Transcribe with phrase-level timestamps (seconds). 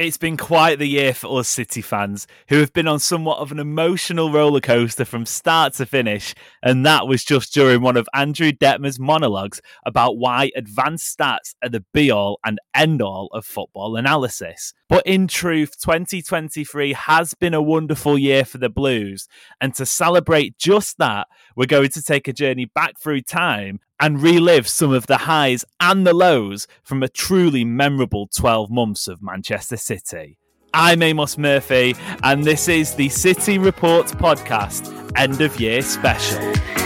[0.00, 3.52] It's been quite the year for us City fans, who have been on somewhat of
[3.52, 8.08] an emotional roller coaster from start to finish, and that was just during one of
[8.14, 13.44] Andrew Detmer's monologues about why advanced stats are the be all and end all of
[13.44, 14.72] football analysis.
[14.88, 19.28] But in truth, 2023 has been a wonderful year for the Blues,
[19.60, 24.22] and to celebrate just that, we're going to take a journey back through time and
[24.22, 29.22] relive some of the highs and the lows from a truly memorable 12 months of
[29.22, 30.38] Manchester City.
[30.72, 36.79] I'm Amos Murphy, and this is the City Report podcast end of year special.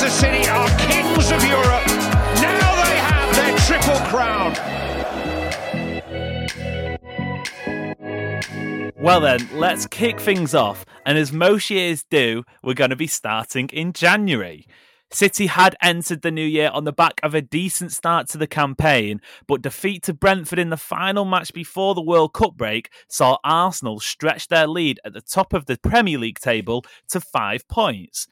[0.00, 1.86] Manchester City are kings of Europe.
[2.40, 4.54] Now they have their triple crown.
[8.96, 10.86] Well, then, let's kick things off.
[11.04, 14.66] And as most years do, we're going to be starting in January.
[15.12, 18.46] City had entered the new year on the back of a decent start to the
[18.46, 23.36] campaign, but defeat to Brentford in the final match before the World Cup break saw
[23.44, 28.26] Arsenal stretch their lead at the top of the Premier League table to five points.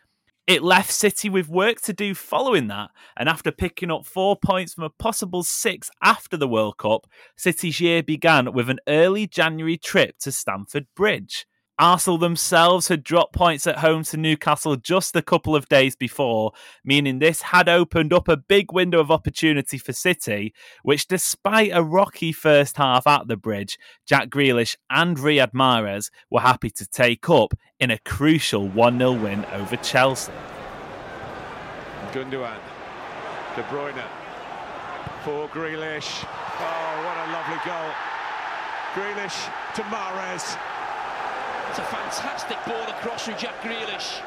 [0.49, 2.89] It left City with work to do following that,
[3.19, 7.81] and after picking up four points from a possible six after the World Cup, City's
[7.81, 11.45] year began with an early January trip to Stamford Bridge.
[11.79, 16.53] Arsenal themselves had dropped points at home to Newcastle just a couple of days before,
[16.83, 21.83] meaning this had opened up a big window of opportunity for City, which, despite a
[21.83, 27.29] rocky first half at the bridge, Jack Grealish and Riyad Mahrez were happy to take
[27.31, 30.33] up in a crucial 1 0 win over Chelsea.
[32.13, 32.57] Gundogan,
[33.55, 34.03] De Bruyne,
[35.25, 36.25] for Grealish.
[36.61, 37.91] Oh, what a lovely goal.
[38.95, 39.45] Grealish
[39.77, 40.57] to Mahrez.
[41.71, 44.23] It's a fantastic ball across from Jack Grealish.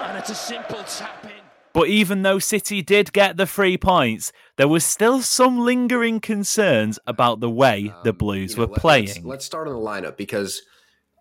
[0.00, 1.30] And it's a simple tap in.
[1.72, 6.98] But even though City did get the three points, there was still some lingering concerns
[7.06, 9.06] about the way the Blues Um, You know, were let- playing.
[9.06, 10.62] Let's, let's start on the lineup because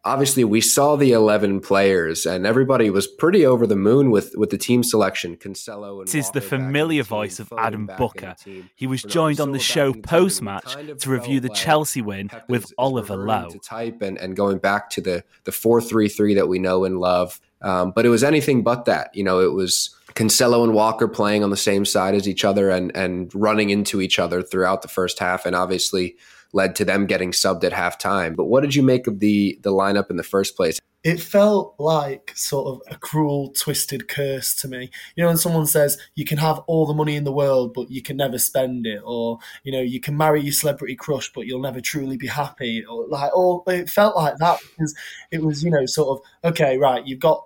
[0.09, 4.49] obviously we saw the 11 players and everybody was pretty over the moon with, with
[4.49, 5.37] the team selection.
[5.37, 8.35] Cancelo and This is the Walker back in familiar team, voice of Adam Booker.
[8.75, 10.89] He was joined on the show back in the team, and we post match kind
[10.89, 13.49] of to review the like Chelsea win Pep with Oliver Lowe.
[13.49, 16.85] to type and, and going back to the the four three three that we know
[16.85, 17.39] and love.
[17.61, 19.13] Um, but it was anything but that.
[19.13, 22.71] You know, it was Cancelo and Walker playing on the same side as each other
[22.71, 26.15] and and running into each other throughout the first half, and obviously
[26.53, 28.35] led to them getting subbed at halftime.
[28.35, 30.79] But what did you make of the the lineup in the first place?
[31.01, 34.89] it felt like sort of a cruel, twisted curse to me.
[35.15, 37.89] You know, when someone says you can have all the money in the world, but
[37.89, 41.45] you can never spend it, or you know, you can marry your celebrity crush, but
[41.45, 44.93] you'll never truly be happy, or like, or it felt like that because
[45.31, 47.45] it was, you know, sort of okay, right, you've got.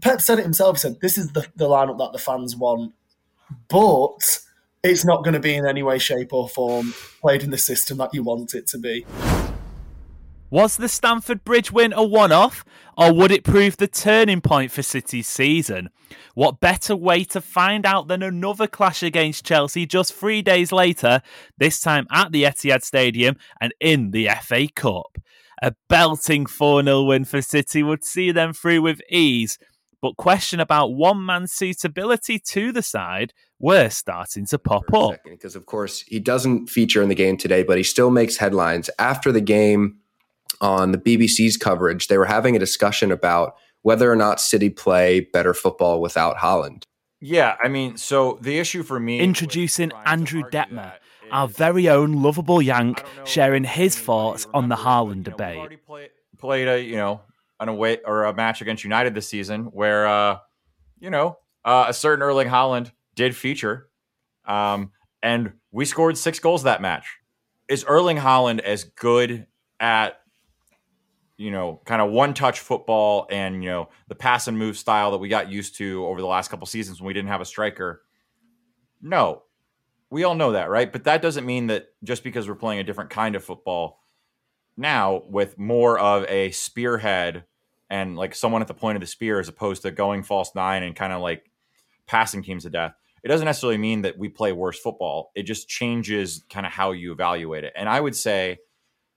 [0.00, 0.76] Pep said it himself.
[0.76, 2.94] He said this is the the lineup that the fans want,
[3.68, 4.40] but
[4.84, 7.96] it's not going to be in any way, shape, or form played in the system
[7.98, 9.06] that you want it to be.
[10.50, 12.64] Was the Stamford Bridge win a one off,
[12.96, 15.88] or would it prove the turning point for City's season?
[16.34, 21.22] What better way to find out than another clash against Chelsea just three days later,
[21.58, 25.16] this time at the Etihad Stadium and in the FA Cup?
[25.62, 29.58] A belting 4 0 win for City would see them through with ease,
[30.02, 33.32] but question about one man's suitability to the side
[33.64, 35.20] were starting to pop up.
[35.24, 38.90] Because, of course, he doesn't feature in the game today, but he still makes headlines.
[38.98, 39.96] After the game
[40.60, 45.20] on the BBC's coverage, they were having a discussion about whether or not City play
[45.20, 46.84] better football without Haaland.
[47.20, 49.20] Yeah, I mean, so the issue for me.
[49.20, 50.92] Introducing Andrew Detmer
[51.30, 55.84] our very own lovable Yank, sharing his thoughts on the Haaland debate.
[55.86, 56.08] Play,
[56.38, 57.22] played a you know
[57.60, 60.38] an away or a match against United this season where uh,
[61.00, 63.88] you know uh, a certain Erling Haaland did feature,
[64.46, 64.90] um,
[65.22, 67.18] and we scored six goals that match.
[67.68, 69.46] Is Erling Haaland as good
[69.80, 70.20] at
[71.36, 75.10] you know kind of one touch football and you know the pass and move style
[75.12, 77.46] that we got used to over the last couple seasons when we didn't have a
[77.46, 78.02] striker?
[79.00, 79.42] No,
[80.10, 80.90] we all know that, right?
[80.90, 84.00] But that doesn't mean that just because we're playing a different kind of football
[84.76, 87.44] now with more of a spearhead
[87.90, 90.82] and like someone at the point of the spear as opposed to going false nine
[90.82, 91.50] and kind of like
[92.06, 92.94] passing teams to death.
[93.24, 95.32] It doesn't necessarily mean that we play worse football.
[95.34, 97.72] It just changes kind of how you evaluate it.
[97.74, 98.58] And I would say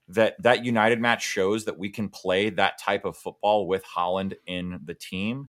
[0.07, 4.35] that that United match shows that we can play that type of football with Haaland
[4.47, 5.49] in the team.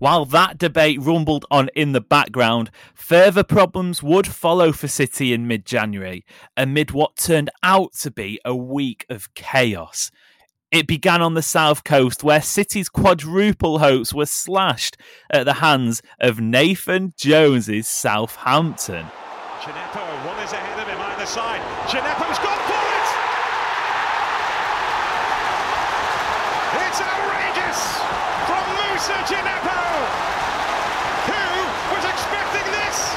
[0.00, 5.46] While that debate rumbled on in the background, further problems would follow for City in
[5.46, 6.24] mid January,
[6.56, 10.10] amid what turned out to be a week of chaos.
[10.70, 14.98] It began on the south coast, where City's quadruple hopes were slashed
[15.30, 19.06] at the hands of Nathan Jones's Southampton.
[19.64, 21.64] Djenepo, one is ahead of him either side.
[21.88, 23.08] Djenepo's gone for it!
[26.84, 27.80] It's outrageous
[28.44, 29.80] from Moussa Djenepo!
[31.32, 31.48] Who
[31.96, 33.16] was expecting this?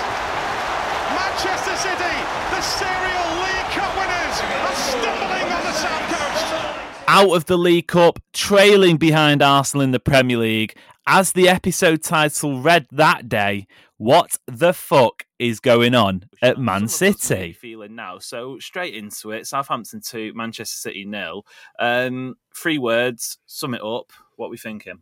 [1.20, 2.16] Manchester City,
[2.56, 6.80] the serial League Cup winners, are stumbling on the South Coast.
[7.14, 12.04] Out of the League Cup, trailing behind Arsenal in the Premier League, as the episode
[12.04, 13.68] title read that day,
[13.98, 17.52] what the fuck is going on at Man City?
[17.52, 19.46] Feeling now, so straight into it.
[19.46, 21.46] Southampton two, Manchester City nil.
[21.80, 24.14] Um, three words, sum it up.
[24.38, 25.02] What we thinking?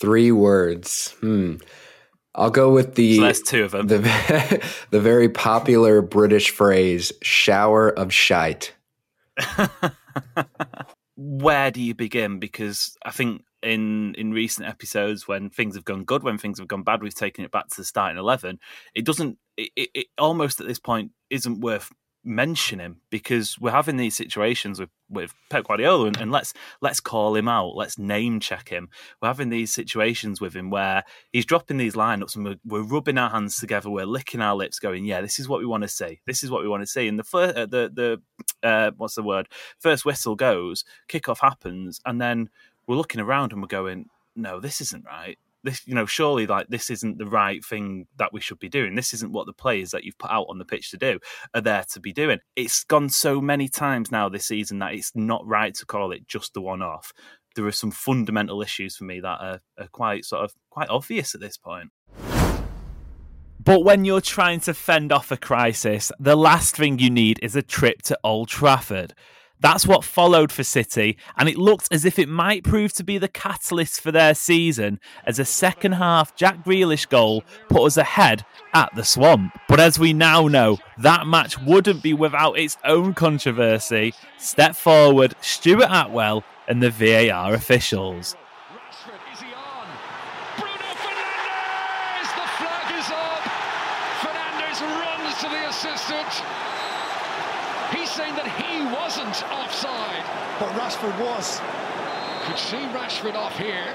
[0.00, 1.14] Three words.
[1.20, 1.56] Hmm.
[2.34, 3.34] I'll go with the.
[3.34, 3.88] So two of them.
[3.88, 8.72] The, the very popular British phrase "shower of shite."
[11.16, 12.38] Where do you begin?
[12.38, 16.68] Because I think in in recent episodes, when things have gone good, when things have
[16.68, 18.60] gone bad, we've taken it back to the starting eleven.
[18.94, 19.38] It doesn't.
[19.56, 21.90] It, it, it almost at this point isn't worth
[22.24, 27.00] mention him because we're having these situations with with Pep Guardiola and, and, let's let's
[27.00, 28.88] call him out let's name check him.
[29.22, 33.18] We're having these situations with him where he's dropping these lineups and we're, we're rubbing
[33.18, 35.88] our hands together we're licking our lips going yeah this is what we want to
[35.88, 36.20] see.
[36.26, 37.08] This is what we want to see.
[37.08, 37.90] And the first uh, the
[38.62, 39.48] the uh, what's the word?
[39.78, 42.50] First whistle goes kickoff happens and then
[42.86, 44.06] we're looking around and we're going
[44.36, 48.32] no this isn't right this you know surely like this isn't the right thing that
[48.32, 48.94] we should be doing.
[48.94, 51.18] This isn't what the players that you've put out on the pitch to do
[51.54, 52.38] are there to be doing.
[52.56, 56.26] It's gone so many times now this season that it's not right to call it
[56.26, 57.12] just the one off
[57.58, 61.34] there are some fundamental issues for me that are, are quite sort of quite obvious
[61.34, 61.90] at this point.
[63.60, 67.56] But when you're trying to fend off a crisis, the last thing you need is
[67.56, 69.12] a trip to Old Trafford.
[69.60, 73.18] That's what followed for City, and it looked as if it might prove to be
[73.18, 78.44] the catalyst for their season as a second half Jack Grealish goal put us ahead
[78.72, 79.58] at the Swamp.
[79.68, 84.14] But as we now know, that match wouldn't be without its own controversy.
[84.38, 88.36] Step forward, Stuart Atwell and the VAR officials.
[100.98, 101.60] Rashford was.
[102.46, 103.94] Could see Rashford off here.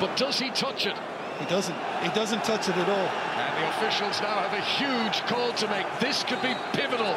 [0.00, 0.96] But does he touch it?
[1.38, 1.76] He doesn't.
[2.02, 2.94] He doesn't touch it at all.
[2.96, 5.86] And the officials now have a huge call to make.
[5.98, 7.06] This could be pivotal.
[7.06, 7.16] And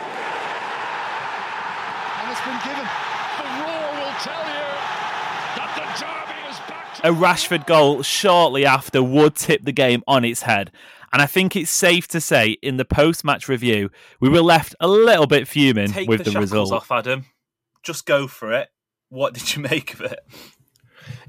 [2.32, 2.88] it's been given.
[3.38, 4.68] The roar will tell you
[5.60, 6.96] that the derby is back.
[6.96, 10.72] To- a Rashford goal shortly after would tip the game on its head.
[11.12, 13.90] And I think it's safe to say in the post match review,
[14.20, 16.72] we were left a little bit fuming Take with the, the, result.
[16.72, 17.26] off, Adam.
[17.84, 18.70] Just go for it.
[19.10, 20.20] What did you make of it?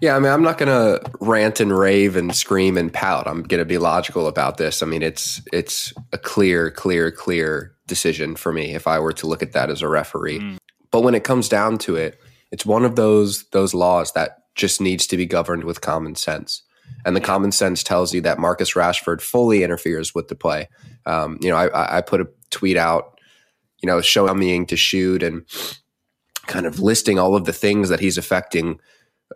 [0.01, 3.27] Yeah, I mean, I'm not going to rant and rave and scream and pout.
[3.27, 4.83] I'm going to be logical about this.
[4.83, 9.27] I mean, it's it's a clear, clear, clear decision for me if I were to
[9.27, 10.41] look at that as a referee.
[10.41, 10.59] Mm.
[10.91, 12.21] But when it comes down to it,
[12.51, 16.63] it's one of those those laws that just needs to be governed with common sense.
[17.05, 20.69] And the common sense tells you that Marcus Rashford fully interferes with the play.
[21.07, 23.19] Um, you know, I, I put a tweet out,
[23.83, 25.45] you know, showing me to shoot and
[26.47, 28.81] kind of listing all of the things that he's affecting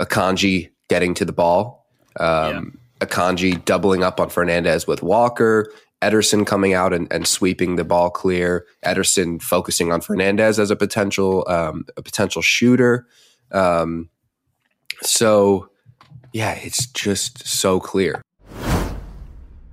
[0.01, 1.87] Akanji getting to the ball,
[2.21, 7.85] um, Akanji doubling up on Fernandez with Walker, Ederson coming out and, and sweeping the
[7.85, 13.07] ball clear, Ederson focusing on Fernandez as a potential um, a potential shooter.
[13.53, 14.11] Um,
[15.03, 15.71] so,
[16.35, 18.21] yeah, it's just so clear.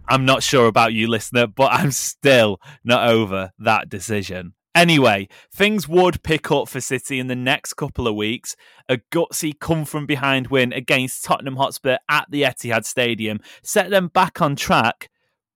[0.07, 4.53] I'm not sure about you, listener, but I'm still not over that decision.
[4.75, 8.55] Anyway, things would pick up for City in the next couple of weeks.
[8.87, 14.07] A gutsy come from behind win against Tottenham Hotspur at the Etihad Stadium set them
[14.07, 15.09] back on track,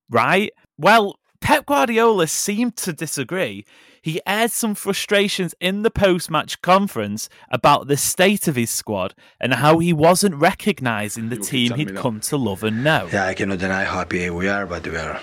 [0.10, 0.52] right?
[0.78, 3.66] Well, Pep Guardiola seemed to disagree.
[4.02, 9.14] He aired some frustrations in the post match conference about the state of his squad
[9.40, 13.08] and how he wasn't recognising the team he'd come to love and know.
[13.14, 15.22] Yeah, I cannot deny how happy we are, but we are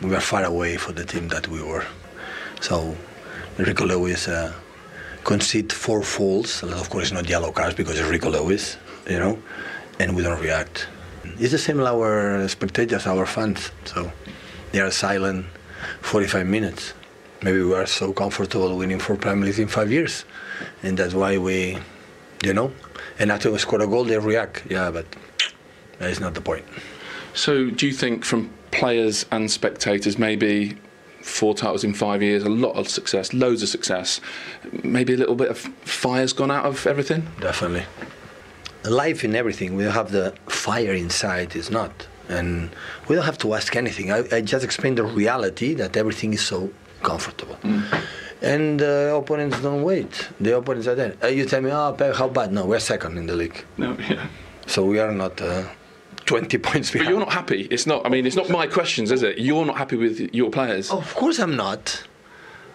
[0.00, 1.84] we are far away from the team that we were.
[2.62, 2.96] So
[3.58, 4.54] Rico Lewis uh,
[5.22, 6.62] concede four fouls.
[6.62, 9.38] Of course, not yellow cards because it's Rico Lewis, you know,
[10.00, 10.88] and we don't react.
[11.38, 13.70] It's the same with our spectators, our fans.
[13.84, 14.10] So
[14.72, 15.46] they are silent
[16.02, 16.94] 45 minutes.
[17.42, 20.24] Maybe we are so comfortable winning four Premier League in five years,
[20.82, 21.78] and that's why we,
[22.42, 22.72] you know,
[23.18, 24.64] and after we score a goal, they react.
[24.70, 25.06] Yeah, but
[25.98, 26.64] that is not the point.
[27.34, 30.78] So, do you think from players and spectators, maybe
[31.20, 34.20] four titles in five years, a lot of success, loads of success,
[34.82, 37.26] maybe a little bit of fire's gone out of everything?
[37.40, 37.84] Definitely.
[38.84, 42.06] Life in everything, we have the fire inside, is not.
[42.28, 42.70] And
[43.08, 44.10] we don't have to ask anything.
[44.12, 46.70] I, I just explain the reality that everything is so
[47.02, 47.56] comfortable.
[47.62, 48.02] Mm.
[48.42, 50.28] And the uh, opponents don't wait.
[50.40, 51.14] The opponents are there.
[51.22, 52.52] Uh, you tell me, oh, how bad?
[52.52, 53.64] No, we're second in the league.
[53.78, 54.26] No, yeah.
[54.66, 55.64] So we are not uh,
[56.26, 57.06] 20 points behind.
[57.06, 57.62] But you're not happy.
[57.70, 58.04] It's not.
[58.04, 59.38] I mean, it's not my questions, is it?
[59.38, 60.90] You're not happy with your players.
[60.90, 62.02] Of course, I'm not.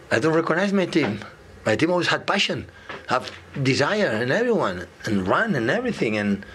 [0.10, 1.20] I don't recognize my team.
[1.66, 2.68] My team always had passion,
[3.08, 3.32] have
[3.62, 6.46] desire, and everyone, and run and everything, and.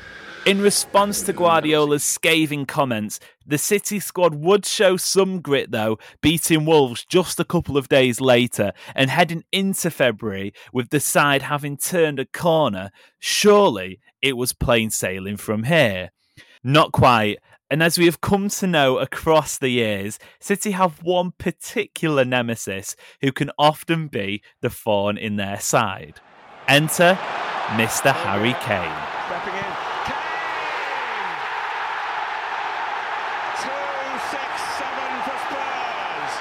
[0.47, 6.65] In response to Guardiola's scathing comments, the City squad would show some grit though, beating
[6.65, 11.77] Wolves just a couple of days later and heading into February with the side having
[11.77, 12.93] turned a corner.
[13.19, 16.11] Surely it was plain sailing from here.
[16.63, 17.39] Not quite.
[17.69, 22.95] And as we have come to know across the years, City have one particular nemesis
[23.21, 26.21] who can often be the thorn in their side.
[26.69, 27.19] Enter
[27.75, 28.13] Mr.
[28.15, 28.95] Harry Kane.
[29.27, 29.65] Stepping in.
[30.07, 30.23] Kane!
[33.67, 36.35] 267 for Spurs.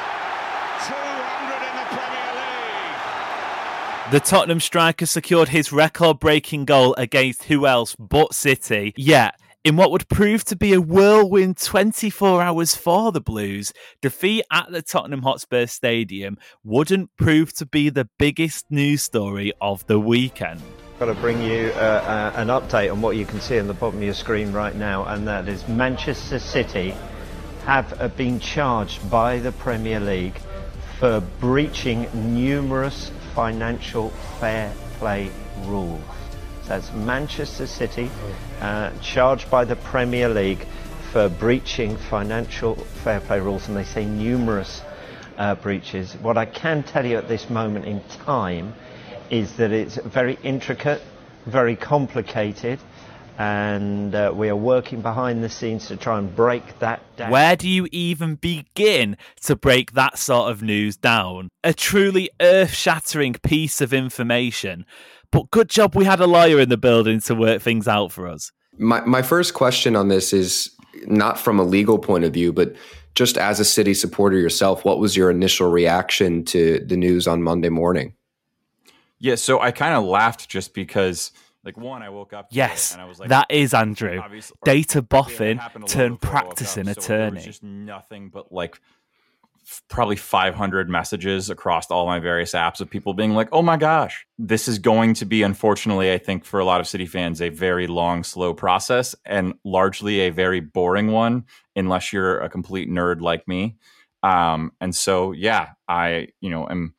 [0.85, 3.01] 200 in the Premier League.
[4.15, 8.93] The Tottenham striker secured his record breaking goal against who else but City.
[8.95, 14.45] Yet, in what would prove to be a whirlwind 24 hours for the Blues, defeat
[14.49, 19.99] at the Tottenham Hotspur Stadium wouldn't prove to be the biggest news story of the
[19.99, 20.61] weekend.
[20.97, 23.73] Got to bring you uh, uh, an update on what you can see on the
[23.73, 26.95] bottom of your screen right now, and that is Manchester City
[27.65, 30.39] have uh, been charged by the Premier League
[30.99, 35.29] for breaching numerous financial fair play
[35.65, 36.01] rules.
[36.63, 38.09] So that's Manchester City
[38.61, 40.65] uh, charged by the Premier League
[41.11, 44.81] for breaching financial fair play rules, and they say numerous
[45.37, 46.13] uh, breaches.
[46.21, 48.73] What I can tell you at this moment in time
[49.29, 51.01] is that it's very intricate,
[51.45, 52.79] very complicated,
[53.37, 57.31] and uh, we are working behind the scenes to try and break that down.
[57.31, 61.49] Where do you even begin to break that sort of news down?
[61.63, 64.85] A truly earth shattering piece of information.
[65.31, 68.27] But good job we had a lawyer in the building to work things out for
[68.27, 68.51] us.
[68.77, 70.69] My my first question on this is
[71.07, 72.75] not from a legal point of view, but
[73.15, 77.41] just as a city supporter yourself, what was your initial reaction to the news on
[77.41, 78.13] Monday morning?
[79.19, 81.31] Yeah, so I kind of laughed just because,
[81.65, 82.47] like, one, I woke up.
[82.51, 84.21] Yes, and I was like, that is Andrew.
[84.63, 87.41] Data boffin happened a little turned before I woke practicing up, so attorney.
[87.41, 88.79] just nothing but like
[89.65, 93.77] f- probably 500 messages across all my various apps of people being like, "Oh my
[93.77, 97.41] gosh, this is going to be unfortunately, I think for a lot of City fans,
[97.41, 101.45] a very long, slow process and largely a very boring one,
[101.75, 103.77] unless you're a complete nerd like me."
[104.23, 106.95] Um, and so, yeah, I you know am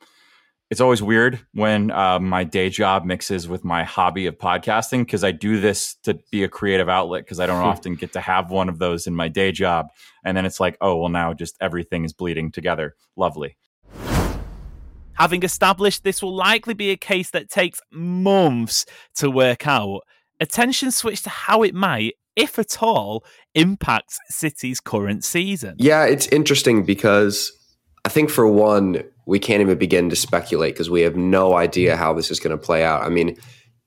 [0.70, 5.22] it's always weird when uh, my day job mixes with my hobby of podcasting because
[5.22, 8.50] I do this to be a creative outlet because I don't often get to have
[8.50, 9.86] one of those in my day job.
[10.24, 12.96] And then it's like, oh, well, now just everything is bleeding together.
[13.14, 13.56] Lovely.
[15.14, 20.00] Having established this will likely be a case that takes months to work out,
[20.40, 25.76] attention switch to how it might, if at all, impact City's current season.
[25.78, 27.55] Yeah, it's interesting because
[28.06, 31.96] I think for one, we can't even begin to speculate because we have no idea
[31.96, 33.02] how this is going to play out.
[33.02, 33.36] I mean,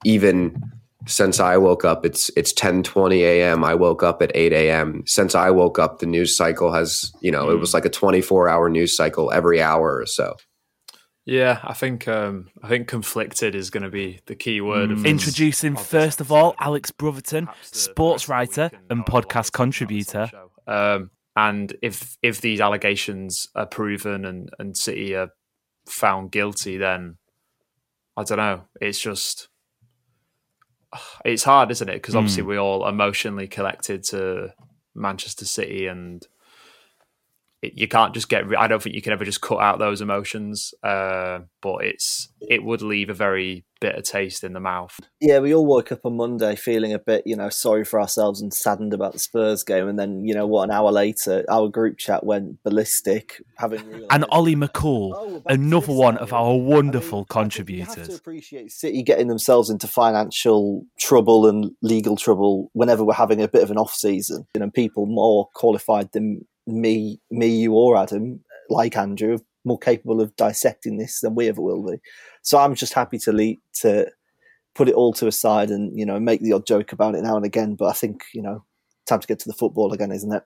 [0.04, 0.62] even
[1.08, 3.64] since I woke up, it's it's ten twenty a.m.
[3.64, 5.04] I woke up at eight a.m.
[5.06, 7.54] Since I woke up, the news cycle has you know mm.
[7.54, 10.36] it was like a twenty four hour news cycle every hour or so.
[11.24, 14.90] Yeah, I think um, I think conflicted is going to be the key word.
[14.90, 15.06] Mm.
[15.06, 20.30] Introducing first of all Alex Brotherton, sports writer and podcast contributor.
[20.68, 21.12] Um,
[21.48, 25.30] and if if these allegations are proven and and City are
[25.88, 27.18] found guilty, then
[28.18, 28.64] I don't know.
[28.82, 29.48] It's just
[31.26, 31.94] it's hard, isn't it?
[31.94, 32.48] Because obviously mm.
[32.48, 34.54] we all emotionally connected to
[34.94, 36.28] Manchester City and
[37.62, 38.46] it, you can't just get.
[38.58, 40.74] I don't think you can ever just cut out those emotions.
[40.84, 45.00] Uh, but it's it would leave a very bitter taste in the mouth.
[45.22, 48.42] Yeah, we all woke up on Monday feeling a bit, you know, sorry for ourselves
[48.42, 50.64] and saddened about the Spurs game, and then you know what?
[50.64, 53.42] An hour later, our group chat went ballistic.
[53.58, 57.96] Having realized, and Ollie McCall, oh, another one of our wonderful I mean, contributors.
[57.96, 63.14] You have to appreciate City getting themselves into financial trouble and legal trouble whenever we're
[63.14, 67.48] having a bit of an off season, you know, people more qualified than me, me,
[67.48, 71.98] you, or Adam, like Andrew, more capable of dissecting this than we ever will be.
[72.42, 74.10] So I'm just happy to lead, to
[74.76, 77.24] put it all to a side and you know make the odd joke about it
[77.24, 77.76] now and again.
[77.76, 78.64] But I think you know
[79.06, 80.44] time to get to the football again, isn't it?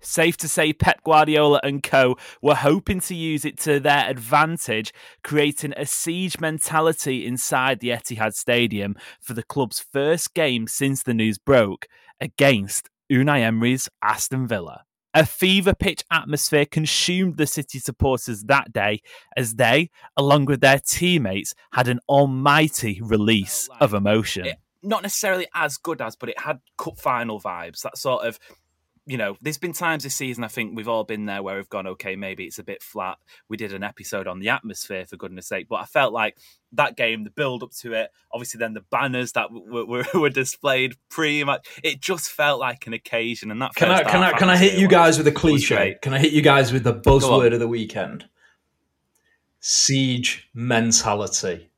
[0.00, 4.92] Safe to say, Pep Guardiola and co were hoping to use it to their advantage,
[5.24, 11.12] creating a siege mentality inside the Etihad Stadium for the club's first game since the
[11.12, 11.88] news broke
[12.20, 14.84] against Unai Emery's Aston Villa.
[15.14, 19.00] A fever pitch atmosphere consumed the City supporters that day
[19.36, 24.46] as they, along with their teammates, had an almighty release oh, of emotion.
[24.46, 27.82] It, not necessarily as good as, but it had cup final vibes.
[27.82, 28.38] That sort of
[29.08, 31.68] you know, there's been times this season, I think we've all been there where we've
[31.68, 33.16] gone, okay, maybe it's a bit flat.
[33.48, 35.66] We did an episode on the atmosphere, for goodness sake.
[35.66, 36.36] But I felt like
[36.72, 40.28] that game, the build up to it, obviously then the banners that were, were, were
[40.28, 43.50] displayed pretty much, it just felt like an occasion.
[43.50, 45.96] And that can I, can I, can I hit you guys with a cliche?
[46.02, 48.28] Can I hit you guys with the buzzword of the weekend?
[49.58, 51.70] Siege mentality.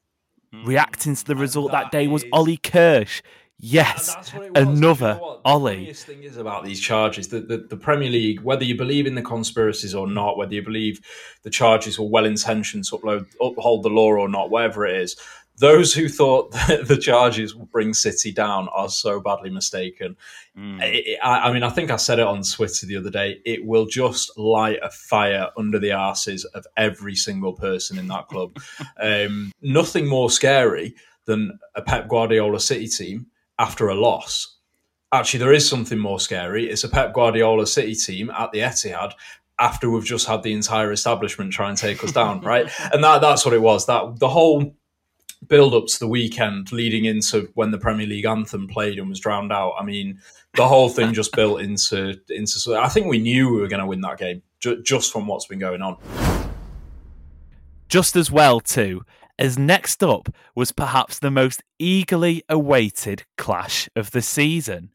[0.64, 3.22] Reacting to the result that, that day was Ollie Kirsch
[3.62, 5.72] Yes, another you know Ollie.
[5.72, 9.06] The funniest thing is about these charges that the, the, Premier League, whether you believe
[9.06, 11.00] in the conspiracies or not, whether you believe
[11.42, 15.16] the charges were well intentioned to upload, uphold the law or not, whatever it is,
[15.58, 20.16] those who thought that the charges will bring City down are so badly mistaken.
[20.58, 20.80] Mm.
[20.82, 23.40] It, I, I, mean, I think I said it on Twitter the other day.
[23.44, 28.28] It will just light a fire under the arses of every single person in that
[28.28, 28.58] club.
[29.00, 30.94] um, nothing more scary
[31.26, 33.26] than a Pep Guardiola City team
[33.60, 34.56] after a loss.
[35.12, 36.68] Actually, there is something more scary.
[36.68, 39.12] It's a Pep Guardiola City team at the Etihad
[39.58, 42.70] after we've just had the entire establishment try and take us down, right?
[42.92, 43.86] And that that's what it was.
[43.86, 44.74] That the whole
[45.46, 49.20] build up to the weekend leading into when the Premier League anthem played and was
[49.20, 49.74] drowned out.
[49.78, 50.20] I mean,
[50.54, 52.76] the whole thing just built into into.
[52.76, 55.46] I think we knew we were going to win that game ju- just from what's
[55.46, 55.98] been going on.
[57.88, 59.02] Just as well, too
[59.40, 64.90] as next up was perhaps the most eagerly awaited clash of the season.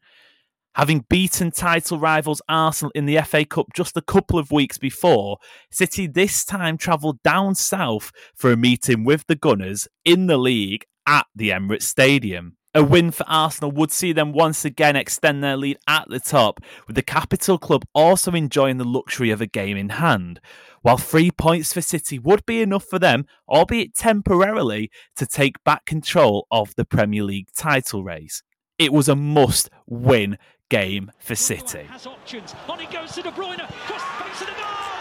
[0.76, 5.38] Having beaten title rivals Arsenal in the FA Cup just a couple of weeks before,
[5.70, 10.84] City this time travelled down south for a meeting with the Gunners in the league
[11.06, 12.55] at the Emirates Stadium.
[12.76, 16.60] A win for Arsenal would see them once again extend their lead at the top,
[16.86, 20.40] with the capital club also enjoying the luxury of a game in hand
[20.86, 25.84] while three points for City would be enough for them, albeit temporarily, to take back
[25.84, 28.44] control of the Premier League title race.
[28.78, 30.38] It was a must win
[30.70, 31.82] game for City.
[31.90, 32.54] Has options.
[32.68, 33.66] On he goes to De Bruyne.
[33.66, 34.94] Cross face of the goal.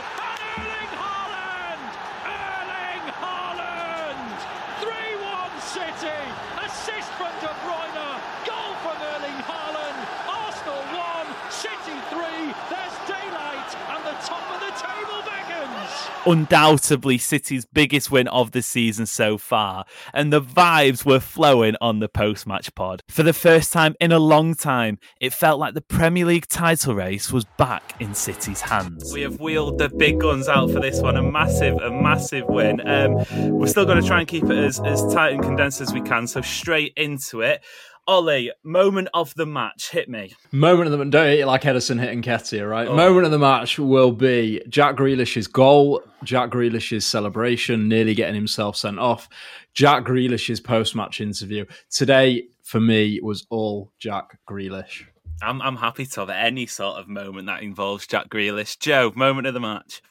[0.57, 1.89] And Erling Haaland.
[2.33, 4.37] Erling Haaland.
[4.81, 6.21] 3-1 City.
[6.65, 8.09] Assist from De Bruyne.
[8.49, 10.01] Goal from Erling Haaland.
[10.33, 11.27] Arsenal 1.
[11.51, 12.25] City 3.
[12.73, 16.14] There's daylight it, and the top of the table beckons.
[16.25, 21.99] Undoubtedly City's biggest win of the season so far, and the vibes were flowing on
[21.99, 23.03] the post match pod.
[23.07, 26.95] For the first time in a long time, it felt like the Premier League title
[26.95, 29.11] race was back in City's hands.
[29.13, 32.85] We have wheeled the big guns out for this one, a massive, a massive win.
[32.87, 33.25] Um,
[33.57, 36.01] we're still going to try and keep it as, as tight and condensed as we
[36.01, 37.63] can, so straight into it.
[38.07, 40.35] Ollie, moment of the match, hit me.
[40.51, 41.11] Moment of the match.
[41.11, 42.87] don't hit it like Edison hitting Ketia, right?
[42.87, 42.95] Oh.
[42.95, 48.77] Moment of the match will be Jack Grealish's goal, Jack Grealish's celebration, nearly getting himself
[48.77, 49.27] sent off,
[49.73, 51.65] Jack Grealish's post-match interview.
[51.89, 55.03] Today, for me, was all Jack Grealish.
[55.41, 58.77] I'm, I'm happy to have any sort of moment that involves Jack Grealish.
[58.77, 60.03] Joe, moment of the match.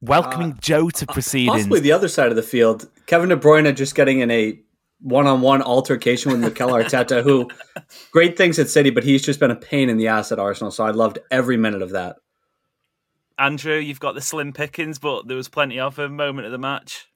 [0.00, 1.56] Welcoming Uh, Joe to proceedings.
[1.56, 2.88] Possibly the other side of the field.
[3.06, 4.58] Kevin De Bruyne just getting in a
[5.00, 7.48] one-on-one altercation with Mikel Arteta, who
[8.10, 10.70] great things at City, but he's just been a pain in the ass at Arsenal.
[10.70, 12.16] So I loved every minute of that.
[13.38, 16.58] Andrew, you've got the slim pickings, but there was plenty of a moment of the
[16.58, 17.06] match.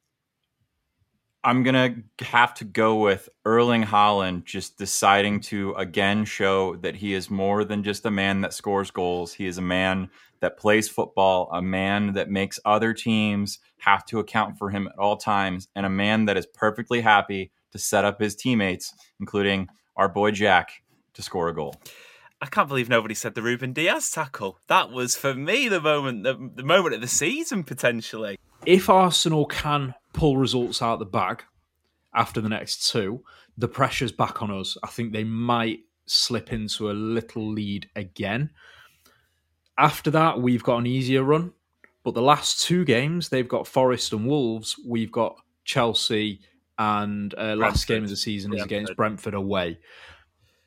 [1.45, 7.14] I'm gonna have to go with Erling Haaland just deciding to again show that he
[7.14, 9.33] is more than just a man that scores goals.
[9.33, 10.11] He is a man
[10.41, 14.99] that plays football, a man that makes other teams have to account for him at
[14.99, 19.69] all times, and a man that is perfectly happy to set up his teammates, including
[19.97, 20.83] our boy Jack,
[21.15, 21.75] to score a goal.
[22.41, 24.59] I can't believe nobody said the Ruben Dias tackle.
[24.69, 28.39] That was for me the moment, the, the moment of the season potentially.
[28.65, 31.43] If Arsenal can pull results out of the bag
[32.15, 33.25] after the next two,
[33.57, 34.77] the pressure's back on us.
[34.85, 38.51] I think they might slip into a little lead again.
[39.77, 41.53] After that, we've got an easier run.
[42.05, 44.77] But the last two games, they've got Forest and Wolves.
[44.87, 46.41] We've got Chelsea,
[46.79, 49.35] and uh, last game of the season is against Brentford.
[49.35, 49.79] Away.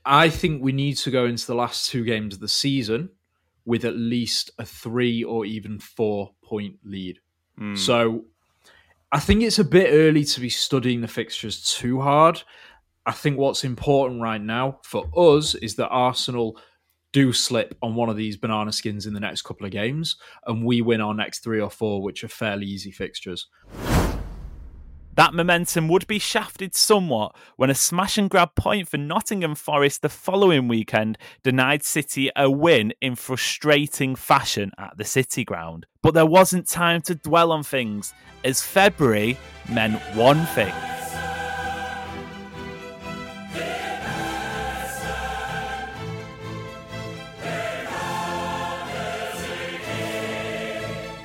[0.05, 3.09] I think we need to go into the last two games of the season
[3.65, 7.19] with at least a three or even four point lead.
[7.57, 7.75] Hmm.
[7.75, 8.25] So
[9.11, 12.41] I think it's a bit early to be studying the fixtures too hard.
[13.05, 16.57] I think what's important right now for us is that Arsenal
[17.11, 20.15] do slip on one of these banana skins in the next couple of games
[20.47, 23.47] and we win our next three or four, which are fairly easy fixtures.
[25.15, 30.01] That momentum would be shafted somewhat when a smash and grab point for Nottingham Forest
[30.01, 35.85] the following weekend denied City a win in frustrating fashion at the City ground.
[36.01, 38.13] But there wasn't time to dwell on things,
[38.45, 39.37] as February
[39.69, 40.73] meant one thing.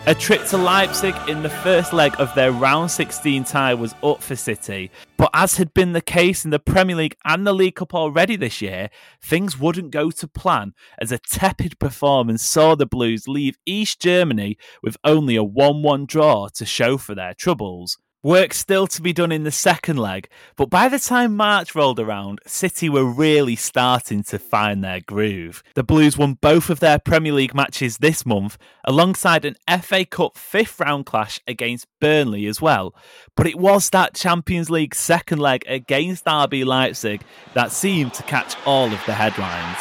[0.08, 4.22] A trip to Leipzig in the first leg of their round 16 tie was up
[4.22, 7.74] for City, but as had been the case in the Premier League and the League
[7.74, 8.88] Cup already this year,
[9.20, 14.56] things wouldn't go to plan as a tepid performance saw the Blues leave East Germany
[14.80, 17.98] with only a 1 1 draw to show for their troubles.
[18.26, 22.00] Work still to be done in the second leg, but by the time March rolled
[22.00, 25.62] around, City were really starting to find their groove.
[25.76, 30.36] The Blues won both of their Premier League matches this month, alongside an FA Cup
[30.36, 32.96] fifth round clash against Burnley as well.
[33.36, 37.22] But it was that Champions League second leg against RB Leipzig
[37.54, 39.78] that seemed to catch all of the headlines.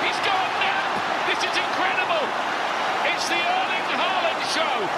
[0.00, 0.88] He's gone now.
[1.28, 2.24] This is incredible.
[3.12, 4.88] It's the Erling Haaland show,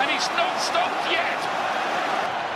[0.00, 1.40] and he's not stopped yet.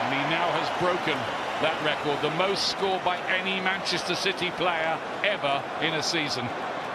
[0.00, 0.68] And he now has
[1.04, 1.18] broken
[1.62, 6.46] that record, the most scored by any Manchester City player ever in a season.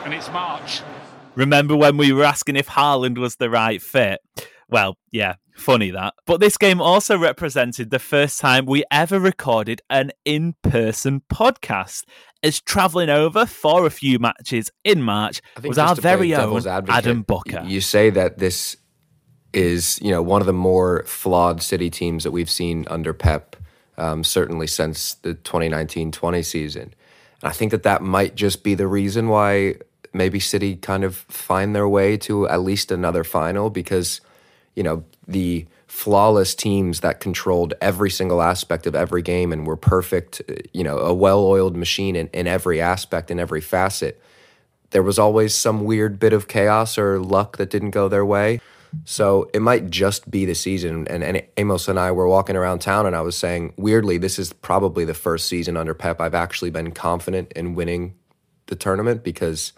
[0.04, 0.82] And it's March.
[1.36, 4.20] Remember when we were asking if Haaland was the right fit?
[4.70, 6.14] Well, yeah, funny that.
[6.26, 12.04] But this game also represented the first time we ever recorded an in person podcast,
[12.42, 16.90] as travelling over for a few matches in March I was our very own advocate,
[16.90, 17.64] Adam Booker.
[17.66, 18.78] You say that this
[19.54, 23.55] is, you know, one of the more flawed City teams that we've seen under Pep,
[23.98, 26.94] um, certainly since the 2019-20 season.
[27.42, 29.76] And I think that that might just be the reason why
[30.14, 34.22] maybe City kind of find their way to at least another final because,
[34.76, 39.78] you know, the flawless teams that controlled every single aspect of every game and were
[39.78, 40.42] perfect,
[40.74, 44.22] you know, a well-oiled machine in, in every aspect in every facet
[44.96, 48.62] there was always some weird bit of chaos or luck that didn't go their way.
[49.04, 51.08] So it might just be the season.
[51.08, 54.40] And, and Amos and I were walking around town, and I was saying, weirdly, this
[54.40, 58.16] is probably the first season under Pep I've actually been confident in winning
[58.68, 59.74] the tournament because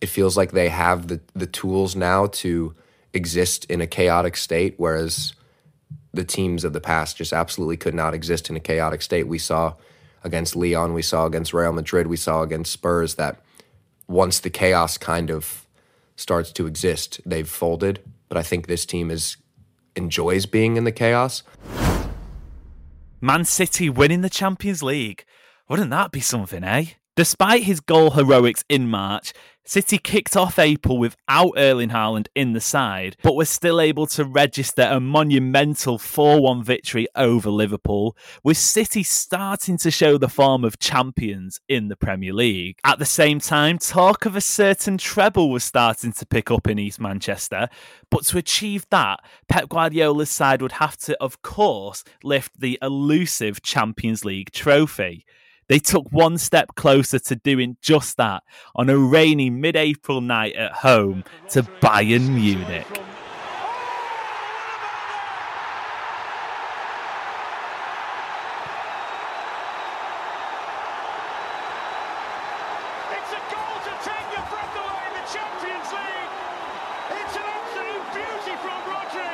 [0.00, 2.74] it feels like they have the, the tools now to
[3.12, 5.32] exist in a chaotic state, whereas
[6.12, 9.26] the teams of the past just absolutely could not exist in a chaotic state.
[9.26, 9.74] We saw
[10.22, 13.40] against Lyon, we saw against Real Madrid, we saw against Spurs that
[14.06, 15.66] once the chaos kind of
[16.16, 18.00] starts to exist, they've folded.
[18.28, 19.36] But I think this team is
[19.96, 21.42] enjoys being in the chaos.
[23.20, 25.24] Man City winning the Champions League.
[25.68, 26.86] Wouldn't that be something, eh?
[27.16, 29.32] Despite his goal heroics in March,
[29.66, 34.22] City kicked off April without Erling Haaland in the side, but were still able to
[34.22, 40.64] register a monumental 4 1 victory over Liverpool, with City starting to show the form
[40.64, 42.78] of champions in the Premier League.
[42.84, 46.78] At the same time, talk of a certain treble was starting to pick up in
[46.78, 47.70] East Manchester,
[48.10, 53.62] but to achieve that, Pep Guardiola's side would have to, of course, lift the elusive
[53.62, 55.24] Champions League trophy.
[55.68, 58.42] They took one step closer to doing just that
[58.74, 62.86] on a rainy mid April night at home to Bayern Munich.
[73.08, 76.32] It's a goal to take your breath away in the Champions League.
[77.16, 79.32] It's an absolute beauty from Rodri.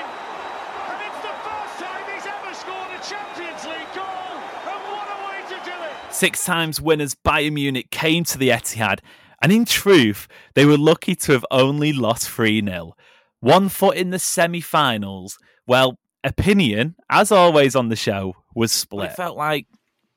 [0.90, 4.30] And it's the first time he's ever scored a Champions League goal.
[4.70, 6.09] And what a way to do it.
[6.20, 8.98] Six times winners Bayern Munich came to the Etihad,
[9.40, 12.92] and in truth, they were lucky to have only lost 3 0.
[13.40, 15.38] One foot in the semi finals.
[15.66, 19.12] Well, opinion, as always on the show, was split.
[19.12, 19.66] It felt like,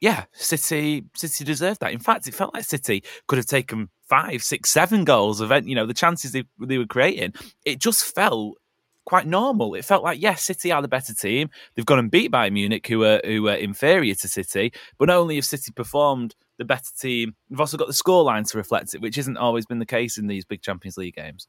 [0.02, 1.94] yeah, City City deserved that.
[1.94, 5.74] In fact, it felt like City could have taken five, six, seven goals of you
[5.74, 7.32] know the chances they, they were creating.
[7.66, 8.58] It just felt
[9.06, 9.76] quite normal.
[9.76, 11.50] It felt like yes, City are the better team.
[11.76, 14.74] They've gone and beat Bayern Munich, who are who are inferior to City.
[14.98, 18.58] But not only have City performed the better team, they've also got the scoreline to
[18.58, 21.48] reflect it, which isn't always been the case in these big Champions League games.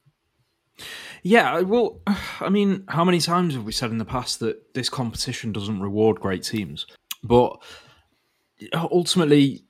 [1.22, 2.00] Yeah, well,
[2.40, 5.80] I mean, how many times have we said in the past that this competition doesn't
[5.80, 6.86] reward great teams?
[7.22, 7.62] But
[8.72, 9.64] uh, ultimately,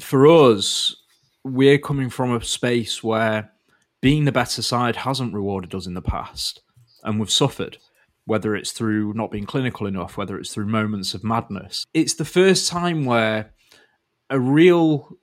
[0.00, 0.96] for us,
[1.44, 3.50] we're coming from a space where
[4.00, 6.62] being the better side hasn't rewarded us in the past,
[7.04, 7.78] and we've suffered.
[8.26, 11.84] Whether it's through not being clinical enough, whether it's through moments of madness.
[11.94, 13.52] It's the first time where
[14.28, 15.16] a real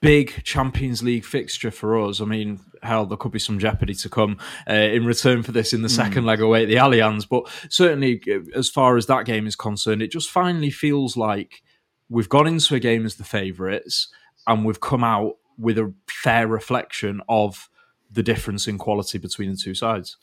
[0.00, 2.20] big Champions League fixture for us.
[2.22, 5.72] I mean, hell, there could be some jeopardy to come uh, in return for this
[5.74, 6.28] in the second Hmm.
[6.28, 7.28] leg away at the Allianz.
[7.28, 11.62] But certainly, uh, as far as that game is concerned, it just finally feels like
[12.08, 14.08] we've gone into a game as the favourites
[14.46, 17.68] and we've come out with a fair reflection of
[18.10, 20.16] the difference in quality between the two sides.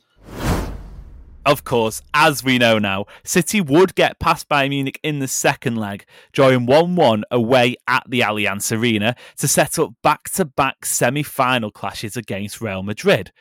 [1.44, 5.76] Of course, as we know now, City would get past Bayern Munich in the second
[5.76, 10.86] leg, drawing 1 1 away at the Allianz Arena to set up back to back
[10.86, 13.32] semi final clashes against Real Madrid.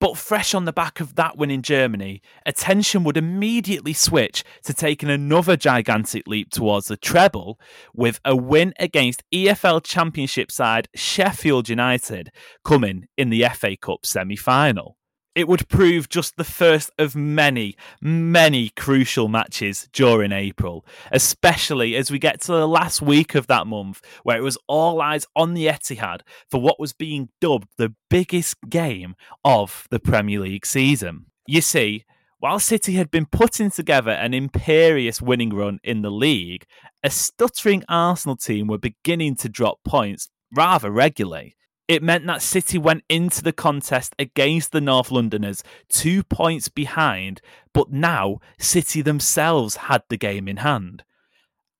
[0.00, 4.72] But fresh on the back of that win in Germany, attention would immediately switch to
[4.72, 7.60] taking another gigantic leap towards the treble
[7.94, 12.30] with a win against EFL Championship side Sheffield United
[12.64, 14.96] coming in the FA Cup semi final.
[15.34, 22.10] It would prove just the first of many, many crucial matches during April, especially as
[22.10, 25.54] we get to the last week of that month, where it was all eyes on
[25.54, 29.14] the Etihad for what was being dubbed the biggest game
[29.44, 31.26] of the Premier League season.
[31.46, 32.04] You see,
[32.40, 36.64] while City had been putting together an imperious winning run in the league,
[37.04, 41.54] a stuttering Arsenal team were beginning to drop points rather regularly.
[41.90, 47.40] It meant that City went into the contest against the North Londoners two points behind,
[47.72, 51.02] but now City themselves had the game in hand.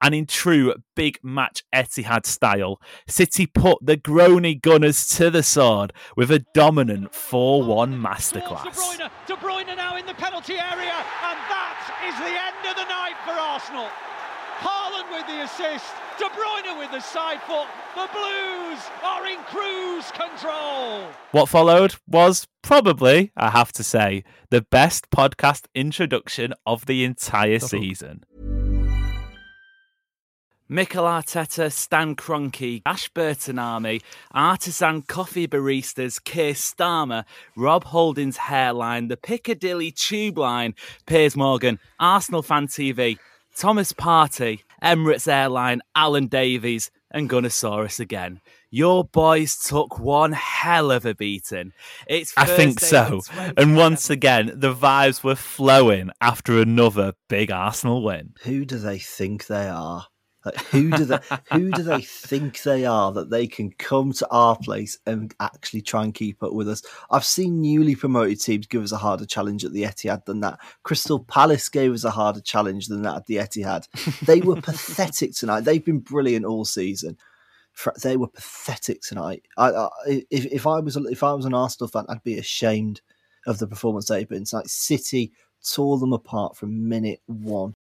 [0.02, 5.92] And in true big match Etihad style, City put the groany Gunners to the sword
[6.16, 8.74] with a dominant 4 1 masterclass.
[8.74, 12.88] Bruyne, De Bruyne now in the penalty area, and that is the end of the
[12.90, 13.88] night for Arsenal.
[14.60, 17.66] Haaland with the assist, De Bruyne with the side foot.
[17.94, 21.06] The Blues are in cruise control.
[21.32, 27.58] What followed was probably, I have to say, the best podcast introduction of the entire
[27.58, 28.24] season.
[30.72, 37.24] Mikel Arteta, Stan Kroenke, Ashburton Army, Artisan Coffee Baristas, Keir Starmer,
[37.56, 43.18] Rob Holding's Hairline, the Piccadilly Tube Line, Piers Morgan, Arsenal Fan TV,
[43.60, 48.40] Thomas Partey, Emirates Airline, Alan Davies, and Gunnosaurus again.
[48.70, 51.74] Your boys took one hell of a beating.
[52.06, 53.20] It's I think so.
[53.58, 58.32] And once again, the vibes were flowing after another big Arsenal win.
[58.44, 60.06] Who do they think they are?
[60.44, 61.18] Like, who do they
[61.52, 65.82] who do they think they are that they can come to our place and actually
[65.82, 66.82] try and keep up with us?
[67.10, 70.58] I've seen newly promoted teams give us a harder challenge at the Etihad than that.
[70.82, 73.86] Crystal Palace gave us a harder challenge than that at the Etihad.
[74.24, 75.62] They were pathetic tonight.
[75.62, 77.18] They've been brilliant all season.
[78.02, 79.44] They were pathetic tonight.
[79.56, 79.88] I, I,
[80.30, 83.02] if, if I was if I was an Arsenal fan, I'd be ashamed.
[83.46, 87.74] of the performance but it's like City tore them apart from minute one.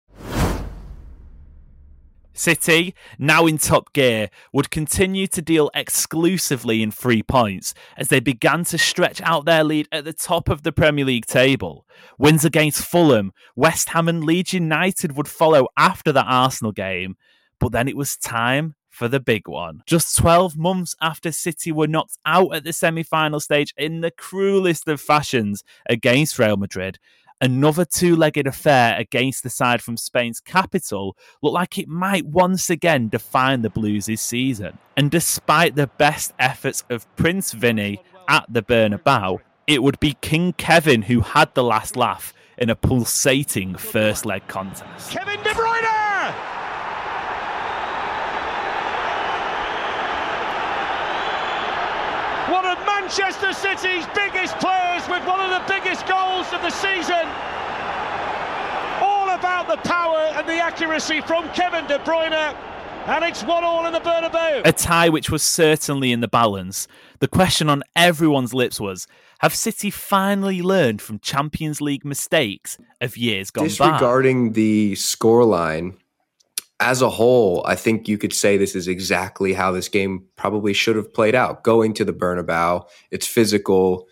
[2.38, 8.20] City, now in top gear, would continue to deal exclusively in three points as they
[8.20, 11.86] began to stretch out their lead at the top of the Premier League table.
[12.18, 17.18] Wins against Fulham, West Ham, and Leeds United would follow after the Arsenal game,
[17.60, 19.84] but then it was time for the big one.
[19.86, 24.12] Just 12 months after City were knocked out at the semi final stage in the
[24.12, 26.98] cruelest of fashions against Real Madrid,
[27.42, 32.70] another two legged affair against the side from Spain's capital looked like it might once
[32.70, 34.78] again define the Blues' season.
[34.96, 40.54] And despite the best efforts of Prince Vinny at the Bernabeu, it would be King
[40.54, 45.12] Kevin who had the last laugh in a pulsating first leg contest.
[45.12, 46.34] Kevin De Bruyne!
[52.50, 57.26] One of Manchester City's biggest players with one of the biggest goals of the season.
[59.00, 62.54] All about the power and the accuracy from Kevin De Bruyne.
[63.06, 64.64] And it's one all in the Bernabeu.
[64.66, 66.86] A tie which was certainly in the balance.
[67.20, 69.08] The question on everyone's lips was
[69.40, 73.70] Have City finally learned from Champions League mistakes of years gone by?
[73.70, 75.96] Disregarding the scoreline,
[76.80, 80.74] as a whole, I think you could say this is exactly how this game probably
[80.74, 81.64] should have played out.
[81.64, 84.08] Going to the Bernabeu, it's physical.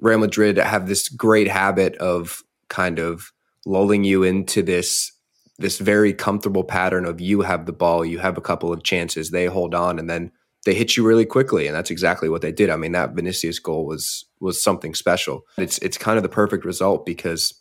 [0.00, 3.32] Real Madrid have this great habit of kind of
[3.66, 5.12] lulling you into this
[5.58, 9.30] this very comfortable pattern of you have the ball, you have a couple of chances,
[9.30, 10.30] they hold on, and then
[10.66, 12.68] they hit you really quickly, and that's exactly what they did.
[12.68, 15.46] I mean, that Vinicius goal was was something special.
[15.56, 17.54] It's it's kind of the perfect result because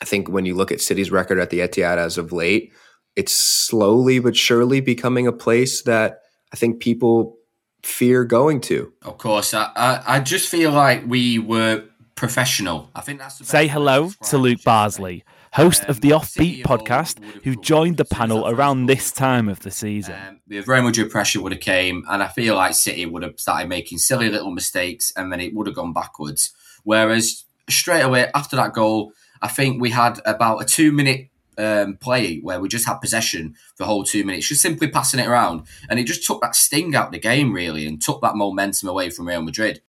[0.00, 2.72] I think when you look at City's record at the Etihad as of late,
[3.16, 6.20] it's slowly but surely becoming a place that
[6.52, 7.36] I think people
[7.82, 8.92] fear going to.
[9.02, 12.90] Of course, I, I, I just feel like we were professional.
[12.94, 17.24] I think that's the Say hello to Luke Barsley, host of um, the Offbeat podcast,
[17.44, 20.14] who joined the panel around this time of the season.
[20.28, 23.40] Um, the Real Madrid pressure would have came, and I feel like City would have
[23.40, 26.52] started making silly little mistakes, and then it would have gone backwards.
[26.84, 31.96] Whereas straight away after that goal, I think we had about a two minute um,
[31.96, 35.66] play where we just had possession the whole two minutes, just simply passing it around,
[35.88, 38.88] and it just took that sting out of the game really, and took that momentum
[38.88, 39.82] away from Real Madrid.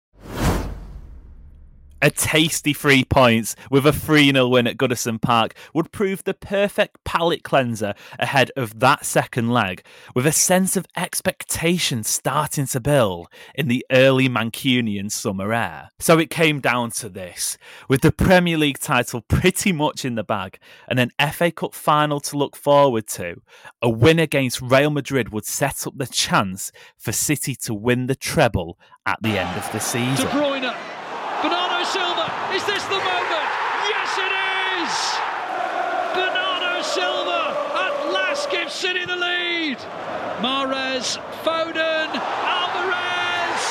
[2.03, 6.33] A tasty three points with a 3 0 win at Goodison Park would prove the
[6.33, 9.85] perfect palate cleanser ahead of that second leg,
[10.15, 15.91] with a sense of expectation starting to build in the early Mancunian summer air.
[15.99, 20.25] So it came down to this with the Premier League title pretty much in the
[20.25, 20.59] bag
[20.89, 23.43] and an FA Cup final to look forward to.
[23.83, 28.15] A win against Real Madrid would set up the chance for City to win the
[28.15, 30.29] treble at the end of the season.
[31.43, 32.31] Bernardo Silva.
[32.55, 33.49] Is this the moment?
[33.89, 34.33] Yes, it
[34.77, 34.93] is!
[36.13, 39.79] Bernardo Silva at last gives City the lead.
[40.45, 42.11] Mahrez, Foden,
[42.45, 43.63] Alvarez.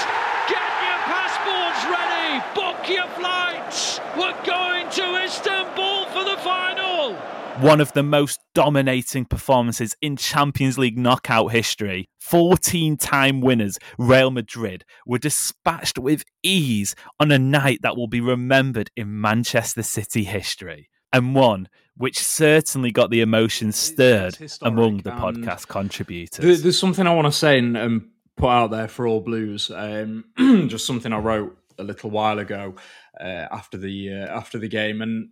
[0.50, 2.42] Get your passports ready.
[2.56, 4.00] Book your flights.
[4.18, 7.16] We're going to Istanbul for the final.
[7.62, 12.08] One of the most dominating performances in Champions League knockout history.
[12.20, 18.22] 14 time winners, Real Madrid, were dispatched with ease on a night that will be
[18.22, 20.90] remembered in Manchester City history.
[21.12, 21.68] And one
[21.98, 26.62] which certainly got the emotions stirred among the podcast contributors.
[26.62, 29.70] There's something I want to say and, and put out there for all Blues.
[29.70, 30.24] Um,
[30.70, 32.76] just something I wrote a little while ago
[33.20, 35.32] uh, after the uh, after the game, and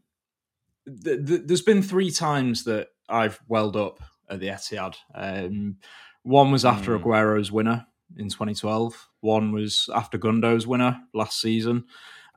[1.04, 4.95] th- th- there's been three times that I've welled up at the Etihad.
[5.15, 5.78] Um,
[6.23, 7.02] one was after Mm.
[7.02, 7.86] Aguero's winner
[8.17, 9.08] in 2012.
[9.21, 11.86] One was after Gundo's winner last season,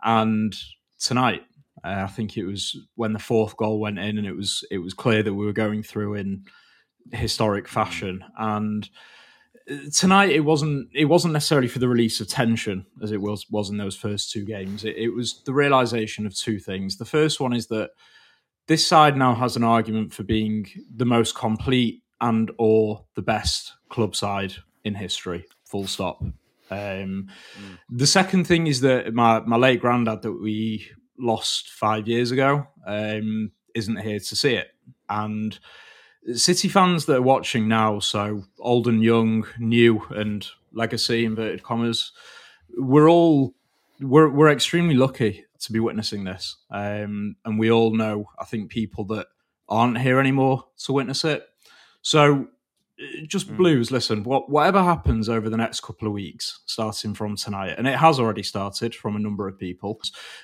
[0.03, 0.55] and
[0.99, 1.43] tonight.
[1.83, 4.79] Uh, I think it was when the fourth goal went in, and it was it
[4.79, 6.45] was clear that we were going through in
[7.13, 8.23] historic fashion.
[8.37, 8.87] And
[9.71, 13.47] uh, tonight, it wasn't it wasn't necessarily for the release of tension as it was
[13.51, 14.85] was in those first two games.
[14.85, 16.99] It, it was the realization of two things.
[16.99, 17.91] The first one is that
[18.67, 23.75] this side now has an argument for being the most complete and or the best
[23.89, 25.45] club side in history.
[25.65, 26.23] Full stop.
[26.71, 27.29] Um,
[27.91, 30.87] The second thing is that my, my late granddad that we
[31.19, 34.69] lost five years ago um, isn't here to see it.
[35.09, 35.59] And
[36.35, 42.13] City fans that are watching now, so old and young, new and legacy inverted commas,
[42.77, 43.55] we're all
[44.01, 48.71] we're we're extremely lucky to be witnessing this, um, and we all know, I think,
[48.71, 49.27] people that
[49.69, 51.47] aren't here anymore to witness it.
[52.03, 52.49] So
[53.01, 53.57] uh, just hmm.
[53.57, 53.91] Blues.
[53.91, 57.97] Listen, what whatever happens over the next couple of weeks, starting from tonight, and it
[57.97, 60.01] has already started from a number of people.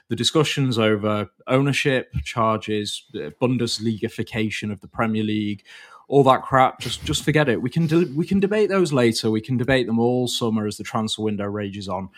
[0.08, 5.64] The discussions over ownership, charges, uh, Bundesligaification of the Premier League,
[6.08, 6.80] all that crap.
[6.80, 7.60] Just just forget it.
[7.60, 9.30] We can de- we can debate those later.
[9.30, 12.08] We can debate them all summer as the transfer window rages on.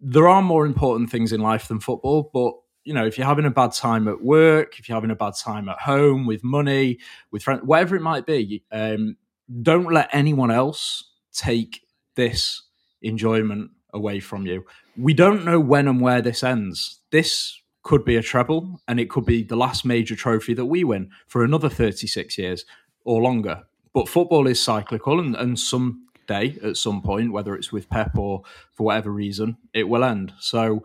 [0.00, 3.44] There are more important things in life than football, but you know, if you're having
[3.44, 6.98] a bad time at work, if you're having a bad time at home with money,
[7.30, 9.16] with friends, whatever it might be, um,
[9.62, 11.82] don't let anyone else take
[12.14, 12.62] this
[13.02, 14.64] enjoyment away from you.
[14.96, 17.00] We don't know when and where this ends.
[17.10, 20.84] This could be a treble, and it could be the last major trophy that we
[20.84, 22.64] win for another 36 years
[23.04, 23.64] or longer.
[23.94, 28.16] But football is cyclical, and, and some day at some point, whether it's with Pep
[28.16, 30.32] or for whatever reason, it will end.
[30.38, 30.84] So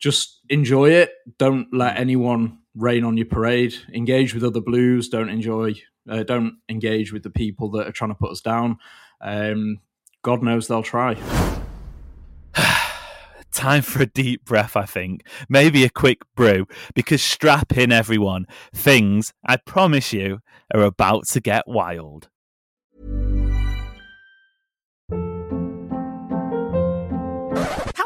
[0.00, 1.12] just enjoy it.
[1.38, 3.74] Don't let anyone rain on your parade.
[3.92, 5.08] Engage with other Blues.
[5.08, 5.74] Don't enjoy.
[6.08, 8.78] Uh, don't engage with the people that are trying to put us down.
[9.20, 9.78] Um,
[10.22, 11.16] God knows they'll try.
[13.52, 15.26] Time for a deep breath, I think.
[15.48, 18.46] Maybe a quick brew, because strap in, everyone.
[18.74, 20.40] Things, I promise you,
[20.74, 22.28] are about to get wild.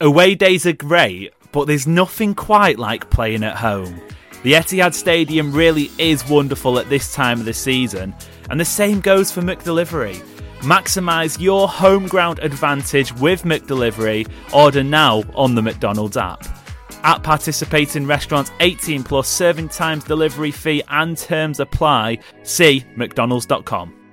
[0.00, 4.00] Away days are great, but there's nothing quite like playing at home.
[4.42, 8.12] The Etihad Stadium really is wonderful at this time of the season,
[8.50, 10.16] and the same goes for McDelivery.
[10.62, 14.28] Maximise your home ground advantage with McDelivery.
[14.52, 16.44] Order now on the McDonald's app.
[17.04, 22.18] At participating restaurants, 18 plus serving times, delivery fee, and terms apply.
[22.42, 24.03] See McDonald's.com.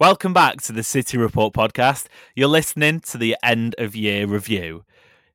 [0.00, 2.06] Welcome back to the City Report podcast.
[2.36, 4.84] You're listening to the end of year review.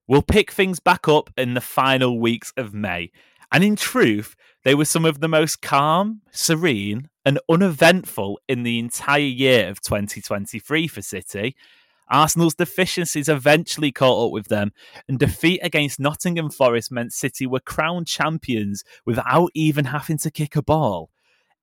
[0.08, 3.12] We'll pick things back up in the final weeks of May.
[3.52, 8.80] And in truth, they were some of the most calm, serene, and uneventful in the
[8.80, 11.58] entire year of 2023 for City.
[12.10, 14.72] Arsenal's deficiencies eventually caught up with them,
[15.10, 20.56] and defeat against Nottingham Forest meant City were crowned champions without even having to kick
[20.56, 21.10] a ball.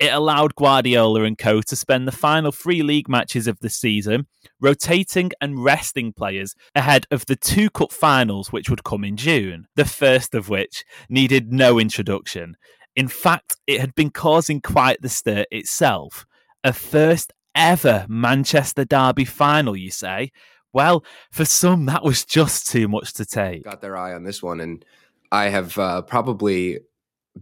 [0.00, 4.26] It allowed Guardiola and co to spend the final three league matches of the season
[4.58, 9.66] rotating and resting players ahead of the two cup finals, which would come in June,
[9.76, 12.56] the first of which needed no introduction.
[12.96, 16.24] In fact, it had been causing quite the stir itself.
[16.64, 20.32] A first ever Manchester Derby final, you say?
[20.72, 23.64] Well, for some, that was just too much to take.
[23.64, 24.82] Got their eye on this one, and
[25.30, 26.80] I have uh, probably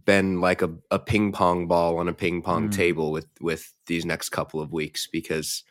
[0.05, 2.73] been like a, a ping pong ball on a ping pong Mm.
[2.75, 5.63] table with with these next couple of weeks because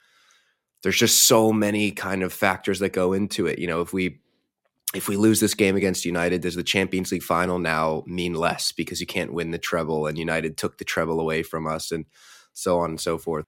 [0.84, 3.60] there's just so many kind of factors that go into it.
[3.60, 4.20] You know, if we
[4.96, 8.72] if we lose this game against United, does the Champions League final now mean less
[8.72, 12.06] because you can't win the treble and United took the treble away from us and
[12.58, 13.46] so on and so forth.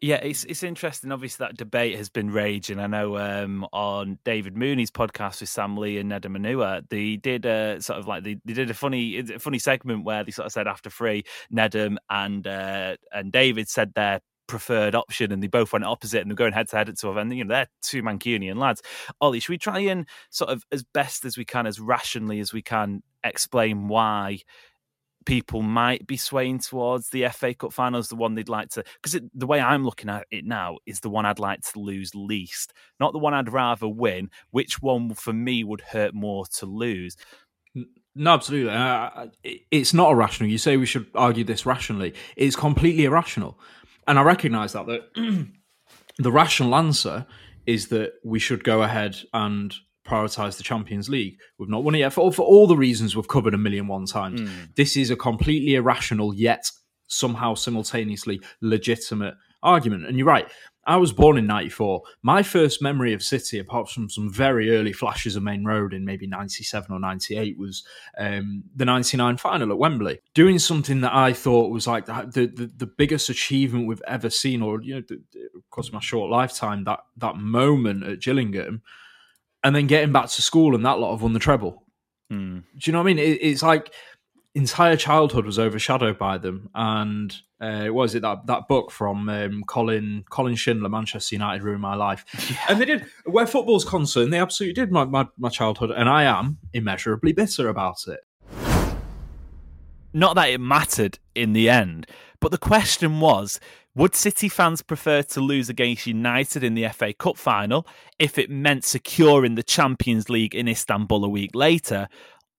[0.00, 1.12] Yeah, it's it's interesting.
[1.12, 2.78] Obviously, that debate has been raging.
[2.78, 7.44] I know um, on David Mooney's podcast with Sam Lee and Nedum Onuoha, they did
[7.44, 10.46] a sort of like they, they did a funny a funny segment where they sort
[10.46, 15.48] of said after three, Nedum and uh, and David said their preferred option and they
[15.48, 17.52] both went opposite and they're going head to head at sort of and you know
[17.52, 18.80] they're two Mancunian lads.
[19.20, 22.52] Ollie, should we try and sort of as best as we can, as rationally as
[22.52, 24.38] we can, explain why
[25.26, 28.84] people might be swaying towards the FA Cup final as the one they'd like to.
[29.02, 32.14] Because the way I'm looking at it now is the one I'd like to lose
[32.14, 34.30] least, not the one I'd rather win.
[34.50, 37.16] Which one for me would hurt more to lose?
[38.14, 38.72] No, absolutely.
[38.72, 39.26] Uh,
[39.70, 40.50] it's not irrational.
[40.50, 42.14] You say we should argue this rationally.
[42.36, 43.58] It's completely irrational.
[44.06, 45.48] And I recognize that, that
[46.18, 47.26] the rational answer
[47.66, 49.74] is that we should go ahead and
[50.06, 51.38] prioritize the Champions League.
[51.58, 54.06] We've not won it yet for, for all the reasons we've covered a million one
[54.06, 54.40] times.
[54.40, 54.74] Mm.
[54.76, 56.70] This is a completely irrational yet
[57.08, 60.06] somehow simultaneously legitimate argument.
[60.06, 60.48] And you're right.
[60.88, 62.02] I was born in 94.
[62.22, 66.04] My first memory of City, apart from some very early flashes of Maine Road in
[66.04, 67.84] maybe 97 or 98, was
[68.18, 70.20] um, the 99 final at Wembley.
[70.34, 74.62] Doing something that I thought was like the, the, the, biggest achievement we've ever seen,
[74.62, 78.82] or, you know, the, the- of course, my short lifetime, that, that moment at Gillingham,
[79.66, 81.82] and then getting back to school and that lot have won the treble.
[82.30, 82.58] Hmm.
[82.78, 83.18] Do you know what I mean?
[83.18, 83.92] It, it's like
[84.54, 86.70] entire childhood was overshadowed by them.
[86.72, 91.82] And uh, was it that that book from um, Colin Colin Shindler, Manchester United ruined
[91.82, 92.24] my life,
[92.68, 96.22] and they did where football's concerned, they absolutely did my, my my childhood, and I
[96.22, 98.20] am immeasurably bitter about it.
[100.12, 102.06] Not that it mattered in the end,
[102.38, 103.58] but the question was
[103.96, 107.86] would City fans prefer to lose against United in the FA Cup final
[108.18, 112.06] if it meant securing the Champions League in Istanbul a week later?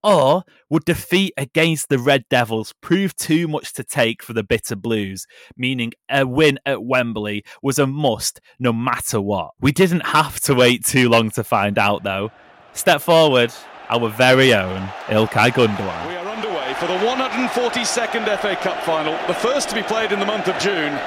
[0.04, 4.76] Or would defeat against the Red Devils prove too much to take for the Bitter
[4.76, 9.52] Blues, meaning a win at Wembley was a must no matter what?
[9.62, 12.32] We didn't have to wait too long to find out, though.
[12.74, 13.54] Step forward,
[13.90, 16.08] our very own Ilkay Gundogan.
[16.08, 20.20] We are underway for the 142nd FA Cup final, the first to be played in
[20.20, 20.98] the month of June.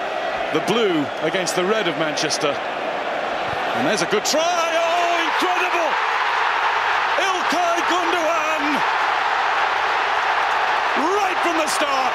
[0.53, 2.49] The blue against the red of Manchester.
[2.49, 4.43] And there's a good try.
[4.43, 5.91] Oh, incredible!
[7.23, 8.65] Ilkay Gundogan!
[11.17, 12.13] Right from the start.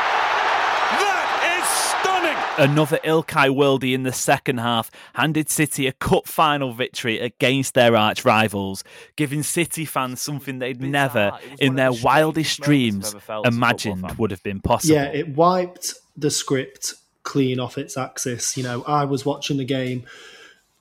[1.00, 1.28] That
[1.58, 1.66] is
[2.04, 2.70] stunning.
[2.72, 7.96] Another Ilkay worldie in the second half handed City a cup final victory against their
[7.96, 8.84] arch rivals,
[9.16, 13.16] giving City fans something they'd never, in their wildest dreams,
[13.46, 14.94] imagined would have been possible.
[14.94, 16.96] Yeah, it wiped the script
[17.26, 18.56] clean off its axis.
[18.56, 20.06] You know, I was watching the game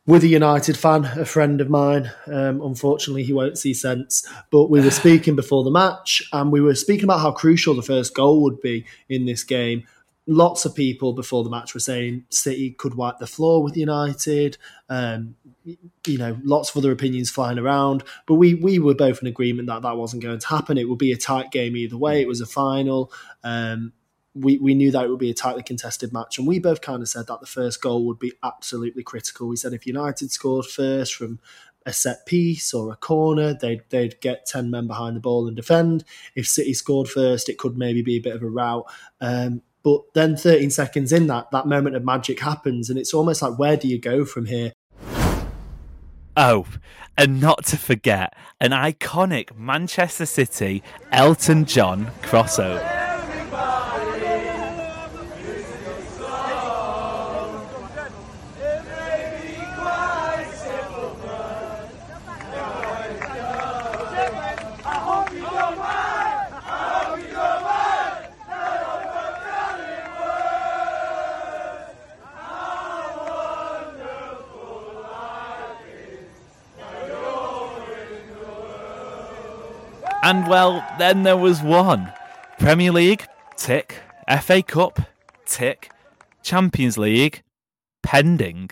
[0.07, 2.13] with a United fan, a friend of mine.
[2.27, 4.25] Um, unfortunately, he won't see sense.
[4.53, 7.83] But we were speaking before the match, and we were speaking about how crucial the
[7.83, 9.85] first goal would be in this game.
[10.27, 14.57] Lots of people before the match were saying City could wipe the floor with United.
[14.89, 19.29] Um, you know, lots of other opinions flying around, but we we were both in
[19.29, 20.79] agreement that that wasn't going to happen.
[20.79, 22.23] It would be a tight game either way.
[22.23, 23.13] It was a final.
[23.43, 23.93] Um,
[24.35, 26.39] we, we knew that it would be a tightly contested match.
[26.39, 29.49] And we both kind of said that the first goal would be absolutely critical.
[29.49, 31.39] We said if United scored first from
[31.87, 35.55] a set piece or a corner, they'd, they'd get 10 men behind the ball and
[35.55, 36.05] defend.
[36.35, 38.87] If City scored first, it could maybe be a bit of a rout.
[39.21, 42.91] Um, but then 13 seconds in that, that moment of magic happens.
[42.91, 44.73] And it's almost like, where do you go from here?
[46.37, 46.67] Oh,
[47.17, 50.83] and not to forget an iconic Manchester City
[51.13, 53.04] Elton John crossover.
[80.35, 82.13] And well, then there was one.
[82.59, 83.25] Premier League,
[83.57, 84.01] tick.
[84.43, 84.99] FA Cup,
[85.47, 85.93] tick.
[86.43, 87.45] Champions League,
[88.03, 88.71] pending.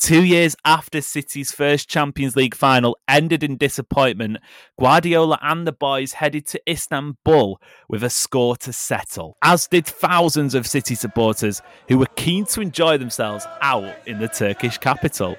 [0.00, 4.38] Two years after City's first Champions League final ended in disappointment,
[4.80, 10.56] Guardiola and the boys headed to Istanbul with a score to settle, as did thousands
[10.56, 15.36] of City supporters who were keen to enjoy themselves out in the Turkish capital.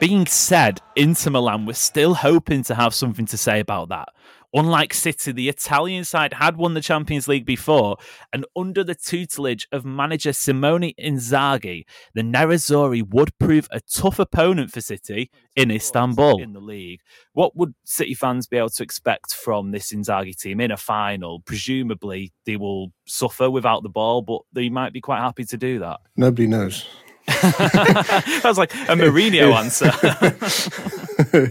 [0.00, 4.10] Being said, Inter Milan were still hoping to have something to say about that.
[4.54, 7.96] Unlike City, the Italian side had won the Champions League before,
[8.32, 11.84] and under the tutelage of manager Simone Inzaghi,
[12.14, 17.00] the Nerazzurri would prove a tough opponent for City in Istanbul in the league.
[17.32, 21.40] What would City fans be able to expect from this Inzaghi team in a final?
[21.40, 25.80] Presumably, they will suffer without the ball, but they might be quite happy to do
[25.80, 25.98] that.
[26.16, 26.86] Nobody knows.
[27.42, 29.90] that was like a Mourinho answer.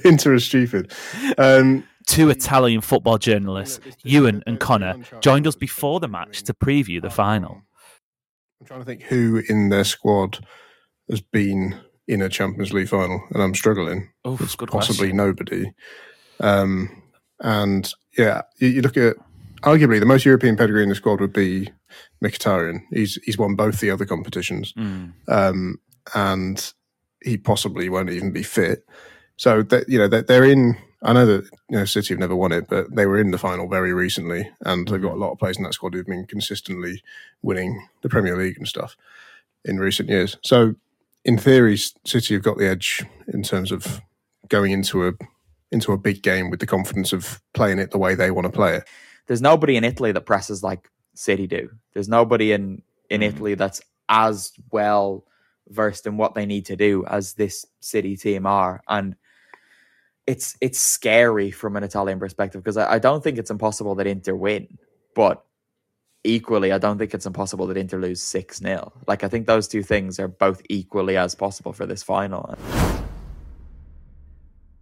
[0.07, 0.91] Inter is stupid.
[1.37, 7.01] Um, Two Italian football journalists, Ewan and Connor, joined us before the match to preview
[7.01, 7.61] the final.
[8.61, 10.39] I'm trying to think who in their squad
[11.09, 14.09] has been in a Champions League final, and I'm struggling.
[14.23, 15.17] Oh, it's good possibly question.
[15.17, 15.73] nobody.
[16.39, 17.03] Um,
[17.41, 19.17] and yeah, you, you look at
[19.63, 21.69] arguably the most European pedigree in the squad would be
[22.23, 22.81] Mkhitaryan.
[22.91, 25.13] He's he's won both the other competitions, Mm.
[25.27, 25.79] um,
[26.15, 26.73] and
[27.23, 28.85] he possibly won't even be fit.
[29.37, 30.77] So that you know that they're in.
[31.03, 33.37] I know that you know City have never won it, but they were in the
[33.37, 36.25] final very recently, and they've got a lot of players in that squad who've been
[36.25, 37.03] consistently
[37.43, 38.95] winning the Premier League and stuff
[39.63, 40.37] in recent years.
[40.43, 40.75] So
[41.23, 44.01] in theory, City have got the edge in terms of
[44.49, 45.13] going into a
[45.71, 48.51] into a big game with the confidence of playing it the way they want to
[48.51, 48.83] play it.
[49.27, 51.69] There's nobody in Italy that presses like City do.
[51.93, 53.25] There's nobody in in Mm.
[53.35, 55.25] Italy that's as well
[55.69, 59.15] versed in what they need to do as this City team are, and
[60.25, 64.07] it's it's scary from an Italian perspective because I, I don't think it's impossible that
[64.07, 64.77] Inter win,
[65.15, 65.43] but
[66.23, 68.93] equally, I don't think it's impossible that Inter lose 6 0.
[69.07, 72.55] Like, I think those two things are both equally as possible for this final.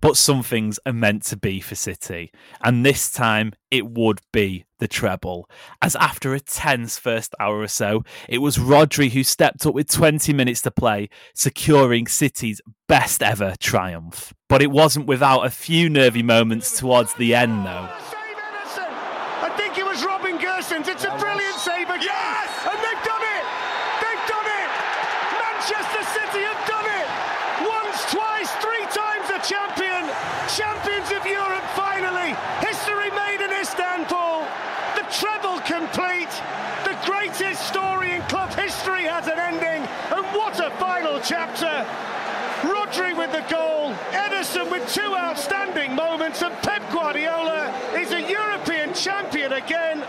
[0.06, 2.32] But some things are meant to be for City,
[2.62, 5.50] and this time it would be the treble.
[5.82, 9.90] As after a tense first hour or so, it was Rodri who stepped up with
[9.90, 14.32] 20 minutes to play, securing City's best ever triumph.
[14.48, 17.90] But it wasn't without a few nervy moments towards the end, though.
[17.90, 20.88] I think it was Robin Gosens.
[20.88, 22.04] It's a brilliant save again.
[22.04, 22.50] Yes!
[22.62, 23.46] And they've done it!
[24.06, 24.70] They've done it!
[25.42, 27.10] Manchester City have done it!
[27.66, 29.96] Once, twice, three times a champion!
[30.56, 32.36] Champions of Europe finally!
[32.60, 34.46] History made in Istanbul!
[34.96, 36.30] The treble complete!
[36.86, 39.88] The greatest story in club history has an ending!
[40.14, 41.86] And what a final chapter!
[42.62, 45.14] Rodri with the goal, Ederson with two
[46.36, 50.06] outstanding moments, and Pep Guardiola is a European champion again.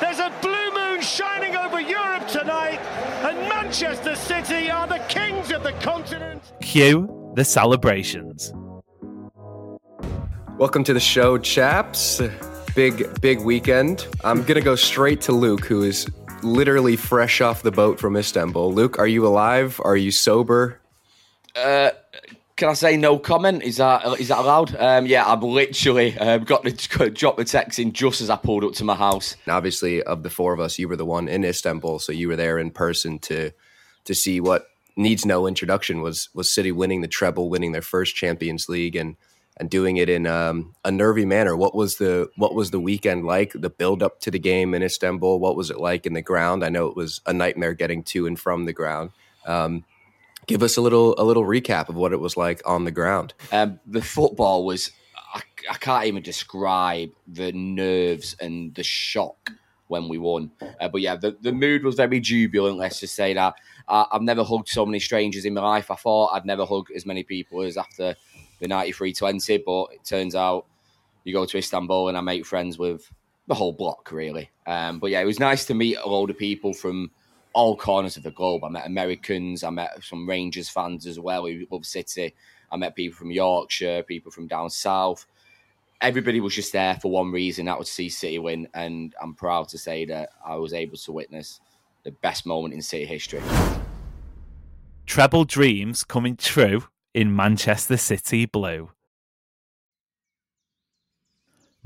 [0.00, 2.80] There's a blue moon shining over Europe tonight,
[3.24, 6.42] and Manchester City are the kings of the continent.
[6.60, 8.52] Cue the celebrations.
[10.58, 12.20] Welcome to the show, chaps.
[12.74, 14.06] Big, big weekend.
[14.24, 16.06] I'm going to go straight to Luke, who is
[16.42, 18.72] literally fresh off the boat from Istanbul.
[18.72, 19.80] Luke, are you alive?
[19.84, 20.80] Are you sober?
[21.56, 21.90] Uh,
[22.64, 23.62] can I say no comment?
[23.62, 24.74] Is that is that allowed?
[24.76, 28.64] Um, yeah, I've literally um, got to drop the text in just as I pulled
[28.64, 29.36] up to my house.
[29.46, 32.36] Obviously, of the four of us, you were the one in Istanbul, so you were
[32.36, 33.50] there in person to
[34.04, 38.16] to see what needs no introduction was was City winning the treble, winning their first
[38.16, 39.16] Champions League, and
[39.58, 41.54] and doing it in um, a nervy manner.
[41.54, 43.52] What was the what was the weekend like?
[43.54, 45.38] The build up to the game in Istanbul.
[45.38, 46.64] What was it like in the ground?
[46.64, 49.10] I know it was a nightmare getting to and from the ground.
[49.44, 49.84] Um,
[50.46, 53.34] give us a little a little recap of what it was like on the ground.
[53.52, 54.90] Um, the football was
[55.34, 59.50] I, I, can't even describe the nerves and the shock
[59.88, 60.50] when we won.
[60.80, 62.78] Uh, but yeah, the, the mood was very jubilant.
[62.78, 63.54] Let's just say that
[63.88, 65.90] uh, I've never hugged so many strangers in my life.
[65.90, 68.16] I thought I'd never hug as many people as after
[68.60, 70.66] the 93-20, but it turns out
[71.24, 73.10] you go to Istanbul and I make friends with
[73.46, 74.50] the whole block really.
[74.66, 77.10] Um, but yeah, it was nice to meet a load of people from
[77.54, 78.64] all corners of the globe.
[78.64, 82.34] I met Americans, I met some Rangers fans as well who love City.
[82.70, 85.26] I met people from Yorkshire, people from down south.
[86.00, 88.68] Everybody was just there for one reason, that was to see City win.
[88.74, 91.60] And I'm proud to say that I was able to witness
[92.02, 93.40] the best moment in City history.
[95.06, 96.84] Treble dreams coming true
[97.14, 98.90] in Manchester City blue.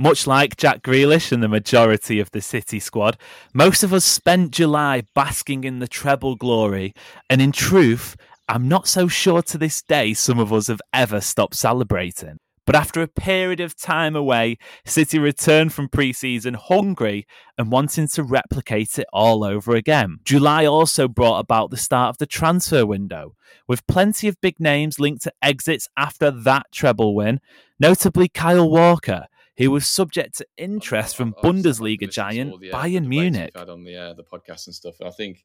[0.01, 3.19] Much like Jack Grealish and the majority of the City squad,
[3.53, 6.95] most of us spent July basking in the treble glory,
[7.29, 8.17] and in truth,
[8.49, 12.39] I'm not so sure to this day some of us have ever stopped celebrating.
[12.65, 17.27] But after a period of time away, City returned from pre season hungry
[17.57, 20.19] and wanting to replicate it all over again.
[20.23, 23.35] July also brought about the start of the transfer window,
[23.67, 27.41] with plenty of big names linked to exits after that treble win,
[27.81, 29.27] notably Kyle Walker
[29.59, 33.51] who was subject to interest from Bundesliga giant the, Bayern Munich.
[33.55, 34.95] Had on the uh, the podcast and stuff.
[35.01, 35.45] And I think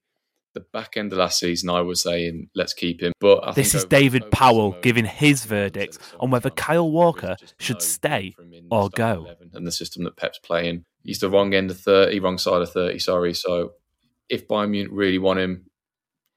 [0.54, 3.12] the back end of last season, I was saying let's keep him.
[3.20, 7.36] But I this is over, David over Powell giving his verdict on whether Kyle Walker
[7.60, 8.36] should stay
[8.70, 9.28] or go.
[9.54, 12.72] And the system that Pep's playing, he's the wrong end of thirty, wrong side of
[12.72, 13.00] thirty.
[13.00, 13.34] Sorry.
[13.34, 13.72] So
[14.30, 15.66] if Bayern Munich really want him.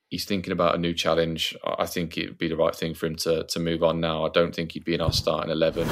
[0.09, 1.57] He's thinking about a new challenge.
[1.65, 4.25] I think it would be the right thing for him to, to move on now.
[4.25, 5.89] I don't think he'd be in our starting 11.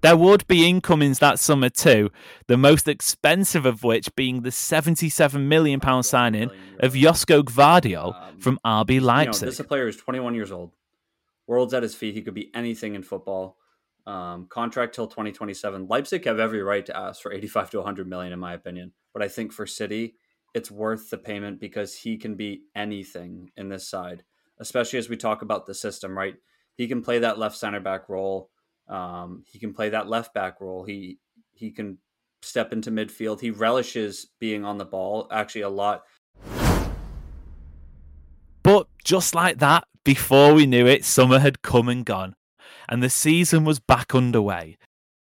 [0.00, 2.10] There would be incomings that summer too,
[2.46, 9.00] the most expensive of which being the £77 million signing of Josko Gvardiol from RB
[9.00, 9.42] Leipzig.
[9.42, 10.72] You know, this player is 21 years old.
[11.46, 12.14] World's at his feet.
[12.14, 13.56] He could be anything in football.
[14.06, 15.86] Um, contract till 2027.
[15.86, 18.92] Leipzig have every right to ask for 85 to 100 million, in my opinion.
[19.12, 20.14] But I think for City,
[20.54, 24.24] it's worth the payment because he can be anything in this side,
[24.58, 26.36] especially as we talk about the system, right?
[26.74, 28.50] He can play that left center back role.
[28.88, 30.84] Um, he can play that left back role.
[30.84, 31.18] He
[31.52, 31.98] he can
[32.42, 33.40] step into midfield.
[33.40, 36.04] He relishes being on the ball actually a lot.
[38.62, 42.34] But just like that, before we knew it, summer had come and gone,
[42.88, 44.78] and the season was back underway.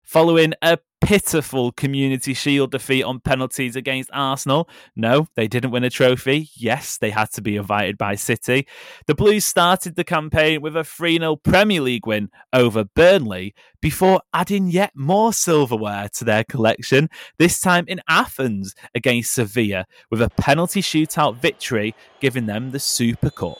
[0.03, 4.69] Following a pitiful Community Shield defeat on penalties against Arsenal.
[4.95, 6.49] No, they didn't win a trophy.
[6.55, 8.65] Yes, they had to be invited by City.
[9.05, 14.21] The Blues started the campaign with a 3 0 Premier League win over Burnley before
[14.33, 20.29] adding yet more silverware to their collection, this time in Athens against Sevilla, with a
[20.29, 23.57] penalty shootout victory giving them the Super Cup.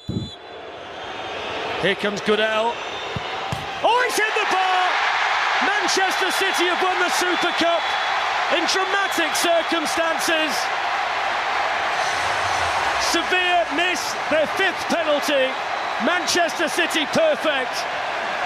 [1.81, 2.73] Here comes Gudelj.
[3.85, 4.73] Oh, it's hit the bar!
[5.95, 7.81] Manchester City have won the Super Cup.
[8.57, 10.49] in dramatic circumstances.
[13.13, 15.53] Sevilla miss their fifth penalty.
[16.03, 17.73] Manchester City perfect.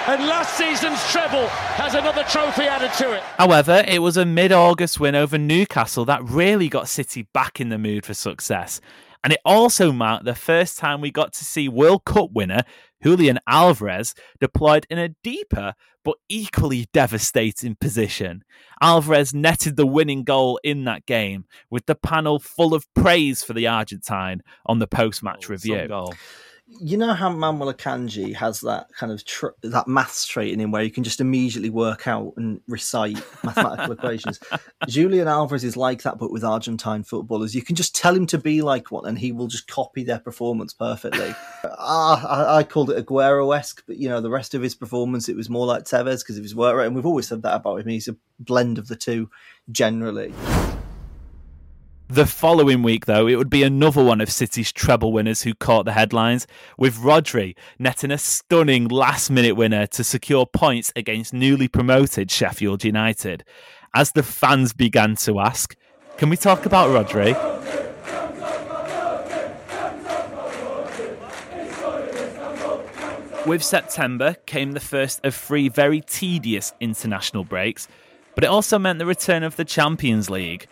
[0.08, 1.48] And last season's treble
[1.80, 3.24] has another trophy added to it.
[3.38, 7.70] However, it was a mid August win over Newcastle that really got City back in
[7.70, 8.82] the mood for success.
[9.24, 12.64] And it also marked the first time we got to see World Cup winner
[13.04, 18.44] Julian Alvarez deployed in a deeper but equally devastating position.
[18.82, 23.54] Alvarez netted the winning goal in that game, with the panel full of praise for
[23.54, 25.76] the Argentine on the post match oh, review.
[26.68, 30.72] You know how Manuel Akanji has that kind of tr- that maths trait in him
[30.72, 34.40] where you can just immediately work out and recite mathematical equations.
[34.88, 37.56] Julian Alvarez is like that, but with Argentine footballers.
[37.56, 40.20] You can just tell him to be like one, and he will just copy their
[40.20, 41.34] performance perfectly.
[41.80, 45.36] Ah, I, I called it Aguero-esque, but you know the rest of his performance, it
[45.36, 47.82] was more like Tevez because of his work rate, and we've always said that about
[47.82, 47.88] him.
[47.88, 49.30] He's a blend of the two,
[49.72, 50.34] generally.
[52.10, 55.84] The following week, though, it would be another one of City's treble winners who caught
[55.84, 56.48] the headlines,
[56.78, 62.86] with Rodri netting a stunning last minute winner to secure points against newly promoted Sheffield
[62.86, 63.44] United.
[63.94, 65.76] As the fans began to ask,
[66.16, 67.36] can we talk about Rodri?
[73.46, 77.90] With September came the first of three very tedious international breaks,
[78.34, 80.68] but it also meant the return of the Champions League.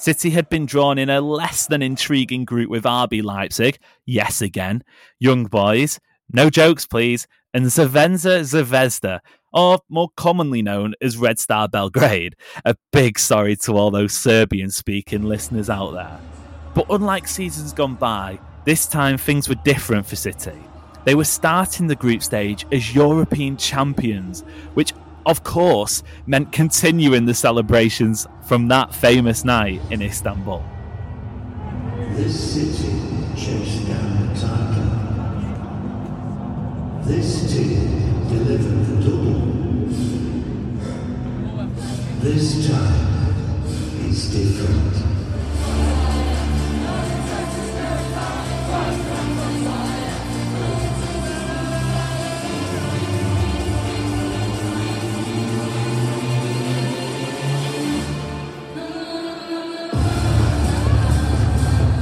[0.00, 4.82] City had been drawn in a less than intriguing group with RB Leipzig, yes again,
[5.18, 6.00] Young Boys,
[6.32, 9.20] no jokes please, and Zvezda Zvezda,
[9.52, 12.34] or more commonly known as Red Star Belgrade.
[12.64, 16.18] A big sorry to all those Serbian speaking listeners out there.
[16.74, 20.58] But unlike seasons gone by, this time things were different for City.
[21.04, 24.94] They were starting the group stage as European champions, which
[25.26, 30.64] of course meant continuing the celebrations from that famous night in Istanbul.
[32.12, 32.92] This city
[33.36, 34.90] chased down title.
[37.04, 37.52] This
[38.28, 39.40] delivered the double.
[42.20, 43.34] This time
[44.08, 45.09] is different.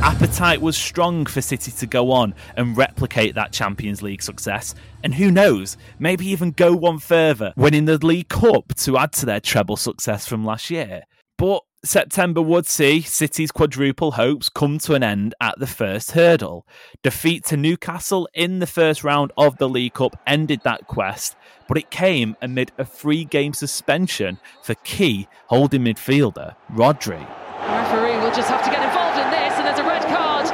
[0.09, 5.13] Appetite was strong for City to go on and replicate that Champions League success, and
[5.13, 9.39] who knows, maybe even go one further, winning the League Cup to add to their
[9.39, 11.03] treble success from last year.
[11.37, 16.67] But September would see City's quadruple hopes come to an end at the first hurdle.
[17.03, 21.37] Defeat to Newcastle in the first round of the League Cup ended that quest,
[21.69, 27.21] but it came amid a three game suspension for key holding midfielder Rodri.
[27.61, 30.47] The referee will just have to get involved in this, and there's a red card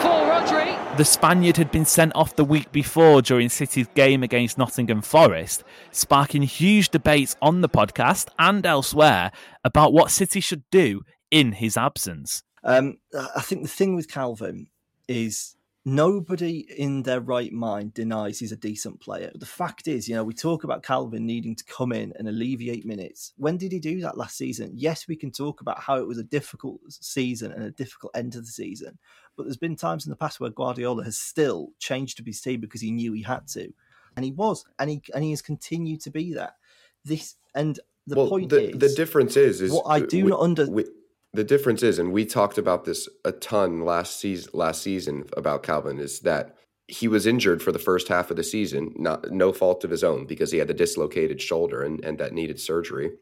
[0.00, 0.89] for Rodri.
[1.00, 5.64] The Spaniard had been sent off the week before during City's game against Nottingham Forest,
[5.90, 9.32] sparking huge debates on the podcast and elsewhere
[9.64, 12.42] about what City should do in his absence.
[12.62, 12.98] Um,
[13.34, 14.66] I think the thing with Kalvin
[15.08, 19.30] is nobody in their right mind denies he's a decent player.
[19.34, 22.84] The fact is, you know, we talk about Kalvin needing to come in and alleviate
[22.84, 23.32] minutes.
[23.36, 24.72] When did he do that last season?
[24.74, 28.32] Yes, we can talk about how it was a difficult season and a difficult end
[28.32, 28.98] to the season,
[29.36, 32.60] but there's been times in the past where Guardiola has still changed up his team
[32.60, 33.72] because he knew he had to,
[34.16, 36.56] and he was, and he and he has continued to be that.
[37.04, 40.30] This and the well, point the, is the difference is is what I do we-
[40.30, 40.70] not under.
[40.70, 40.84] we-
[41.32, 44.50] the difference is, and we talked about this a ton last season.
[44.52, 46.56] Last season about Kalvin is that
[46.88, 50.02] he was injured for the first half of the season, not no fault of his
[50.02, 53.12] own, because he had a dislocated shoulder and, and that needed surgery.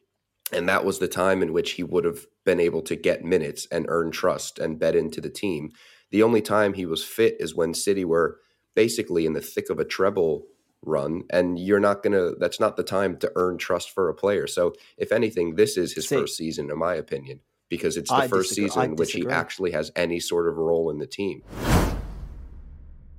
[0.53, 3.67] And that was the time in which he would have been able to get minutes
[3.71, 5.73] and earn trust and bed into the team.
[6.11, 8.41] The only time he was fit is when City were
[8.75, 10.47] basically in the thick of a treble
[10.83, 12.31] run, and you're not gonna.
[12.39, 14.47] That's not the time to earn trust for a player.
[14.47, 18.17] So, if anything, this is his See- first season, in my opinion, because it's the
[18.17, 21.07] I first disagree- season in which he actually has any sort of role in the
[21.07, 21.43] team.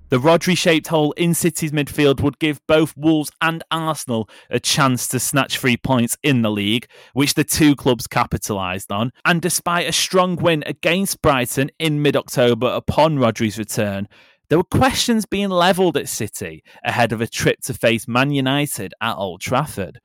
[0.10, 5.08] The Rodri shaped hole in City's midfield would give both Wolves and Arsenal a chance
[5.10, 9.12] to snatch three points in the league, which the two clubs capitalised on.
[9.24, 14.08] And despite a strong win against Brighton in mid October upon Rodri's return,
[14.50, 18.96] there were questions being levelled at City ahead of a trip to face Man United
[19.00, 20.00] at Old Trafford.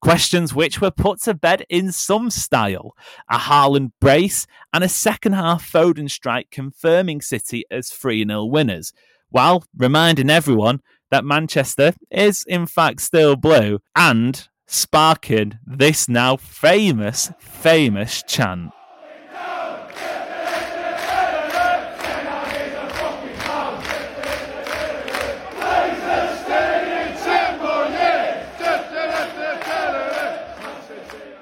[0.00, 2.94] Questions which were put to bed in some style.
[3.30, 8.92] A Haaland brace and a second half Foden strike confirming City as 3 0 winners,
[9.30, 10.80] while reminding everyone
[11.10, 18.70] that Manchester is in fact still blue and sparking this now famous, famous chant.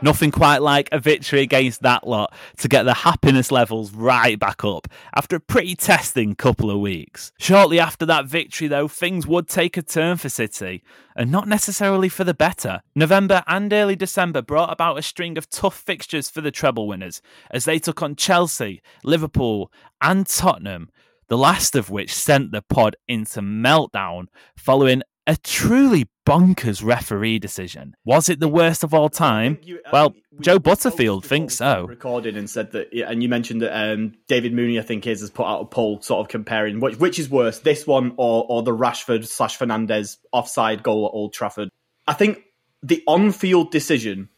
[0.02, 4.62] Nothing quite like a victory against that lot to get the happiness levels right back
[4.62, 7.32] up after a pretty testing couple of weeks.
[7.38, 10.84] Shortly after that victory, though, things would take a turn for City,
[11.16, 12.82] and not necessarily for the better.
[12.94, 17.22] November and early December brought about a string of tough fixtures for the treble winners
[17.50, 19.72] as they took on Chelsea, Liverpool,
[20.02, 20.90] and Tottenham
[21.28, 24.26] the last of which sent the pod into meltdown
[24.56, 27.94] following a truly bonkers referee decision.
[28.04, 29.58] Was it the worst of all time?
[29.92, 31.86] well, Joe Butterfield thinks so.
[31.86, 35.30] Recorded and said that, and you mentioned that um, David Mooney, I think, is has
[35.30, 38.62] put out a poll sort of comparing which which is worse, this one or or
[38.62, 41.70] the Rashford slash Fernandez offside goal at Old Trafford.
[42.06, 42.42] I think
[42.82, 44.28] the on-field decision.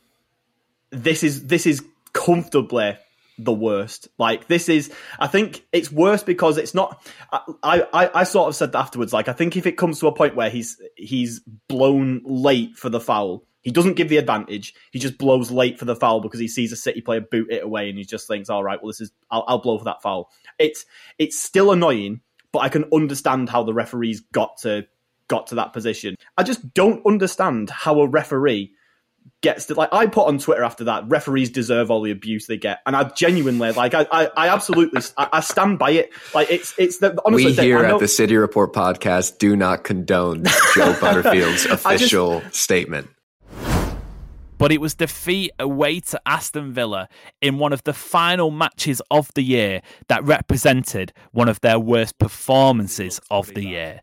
[0.91, 1.85] This is this is
[2.15, 2.97] comfortably
[3.39, 4.09] the worst.
[4.19, 7.03] Like this is, I think it's worse because it's not.
[7.33, 9.13] I, I, I sort of said afterwards.
[9.13, 12.89] Like I think if it comes to a point where he's he's blown late for
[12.89, 14.75] the foul, he doesn't give the advantage.
[14.93, 17.63] He just blows late for the foul because he sees a City player boot it
[17.63, 20.03] away, and he just thinks, "All right, well, this is I'll, I'll blow for that
[20.03, 20.85] foul." It's
[21.19, 22.21] it's still annoying,
[22.53, 24.87] but I can understand how the referees got to
[25.29, 26.17] got to that position.
[26.37, 28.73] I just don't understand how a referee
[29.41, 32.57] gets to like I put on Twitter after that referees deserve all the abuse they
[32.57, 32.81] get.
[32.87, 36.11] And I genuinely like I I, I absolutely I, I, stand by it.
[36.35, 40.45] Like it's it's the honestly we here at the City Report podcast do not condone
[40.75, 43.09] Joe Butterfield's official just, statement.
[44.59, 47.09] But it was defeat away to Aston Villa
[47.41, 52.19] in one of the final matches of the year that represented one of their worst
[52.19, 54.01] performances of the year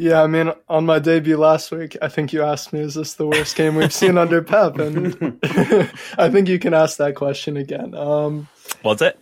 [0.00, 3.14] yeah, I mean, on my debut last week, I think you asked me, "Is this
[3.14, 5.38] the worst game we've seen under Pep?" And
[6.16, 7.94] I think you can ask that question again.
[7.94, 8.48] Um,
[8.82, 9.20] Was it?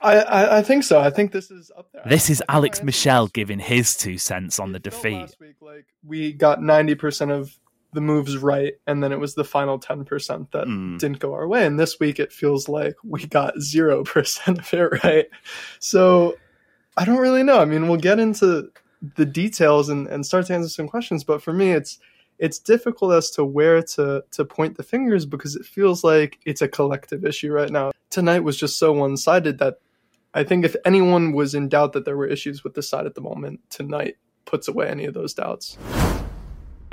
[0.00, 1.00] I, I, I, think so.
[1.00, 2.02] I think this is up there.
[2.06, 5.34] This is Alex Michel giving his two cents on the defeat.
[5.40, 7.58] Week, like we got ninety percent of
[7.92, 10.96] the moves right, and then it was the final ten percent that mm.
[11.00, 11.66] didn't go our way.
[11.66, 15.26] And this week, it feels like we got zero percent of it right.
[15.80, 16.36] So
[16.96, 17.58] I don't really know.
[17.58, 18.70] I mean, we'll get into
[19.16, 21.24] the details and, and start to answer some questions.
[21.24, 21.98] But for me, it's
[22.38, 26.62] it's difficult as to where to to point the fingers because it feels like it's
[26.62, 27.92] a collective issue right now.
[28.10, 29.76] Tonight was just so one sided that
[30.34, 33.14] I think if anyone was in doubt that there were issues with the side at
[33.14, 35.76] the moment, tonight puts away any of those doubts.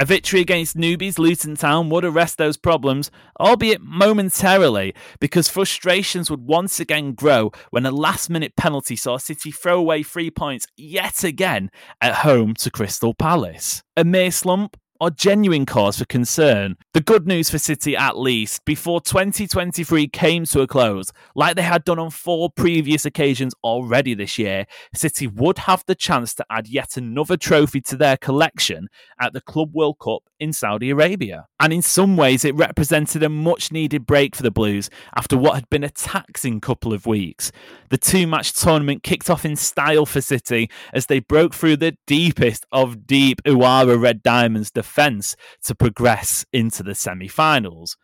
[0.01, 6.47] A victory against newbies Luton Town would arrest those problems, albeit momentarily, because frustrations would
[6.47, 11.25] once again grow when a last minute penalty saw City throw away three points yet
[11.25, 11.69] again
[11.99, 13.83] at home to Crystal Palace.
[13.97, 14.77] A mere slump?
[15.01, 16.75] Or genuine cause for concern.
[16.93, 21.61] The good news for City, at least, before 2023 came to a close, like they
[21.61, 26.45] had done on four previous occasions already this year, City would have the chance to
[26.49, 28.89] add yet another trophy to their collection
[29.21, 31.47] at the Club World Cup in Saudi Arabia.
[31.61, 35.55] And in some ways, it represented a much needed break for the Blues after what
[35.55, 37.51] had been a taxing couple of weeks.
[37.89, 41.97] The two match tournament kicked off in style for City as they broke through the
[42.05, 47.95] deepest of deep Urawa Red Diamonds defence to progress into the semi finals.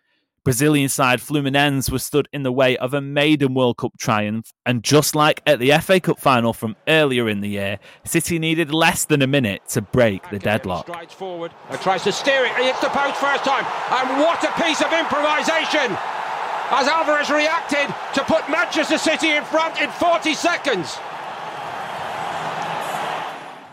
[0.43, 4.83] Brazilian side Fluminense was stood in the way of a maiden World Cup triumph, and
[4.83, 9.05] just like at the FA Cup final from earlier in the year, City needed less
[9.05, 10.85] than a minute to break the deadlock.
[10.85, 12.51] Strides forward and tries to steer it.
[12.57, 15.97] It's the post first time, and what a piece of improvisation!
[16.69, 20.99] As Alvarez reacted to put Manchester City in front in 40 seconds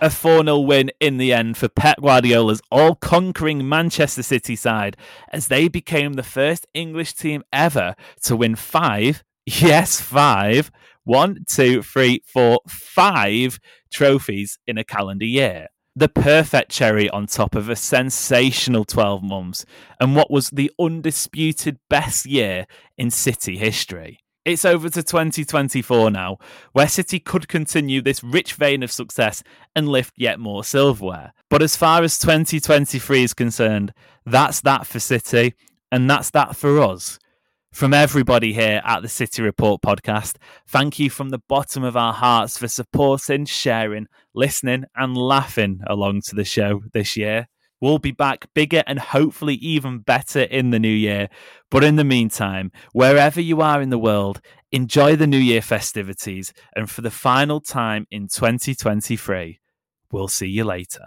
[0.03, 4.97] a 4 0 win in the end for Pep Guardiola's all conquering Manchester City side
[5.33, 7.95] as they became the first English team ever
[8.25, 10.73] to win five, yes, five,
[11.05, 13.61] one, two, three, four, five
[13.93, 15.69] trophies in a calendar year.
[15.95, 19.65] The perfect cherry on top of a sensational 12 months
[20.01, 22.67] and what was the undisputed best year
[22.99, 24.19] in City history.
[24.45, 26.39] It's over to 2024 now,
[26.73, 29.45] where City could continue this rich vein of success
[29.77, 31.33] and lift yet more silverware.
[31.49, 33.93] But as far as 2023 is concerned,
[34.27, 35.55] that's that for City,
[35.93, 37.21] and that's that for us.
[37.71, 42.13] From everybody here at the City Report podcast, thank you from the bottom of our
[42.13, 47.47] hearts for supporting, sharing, listening, and laughing along to the show this year.
[47.83, 51.29] We'll be back bigger and hopefully even better in the new year.
[51.69, 56.55] But in the meantime, wherever you are in the world, enjoy the new year festivities.
[56.77, 59.59] And for the final time in 2023,
[60.13, 61.07] we'll see you later.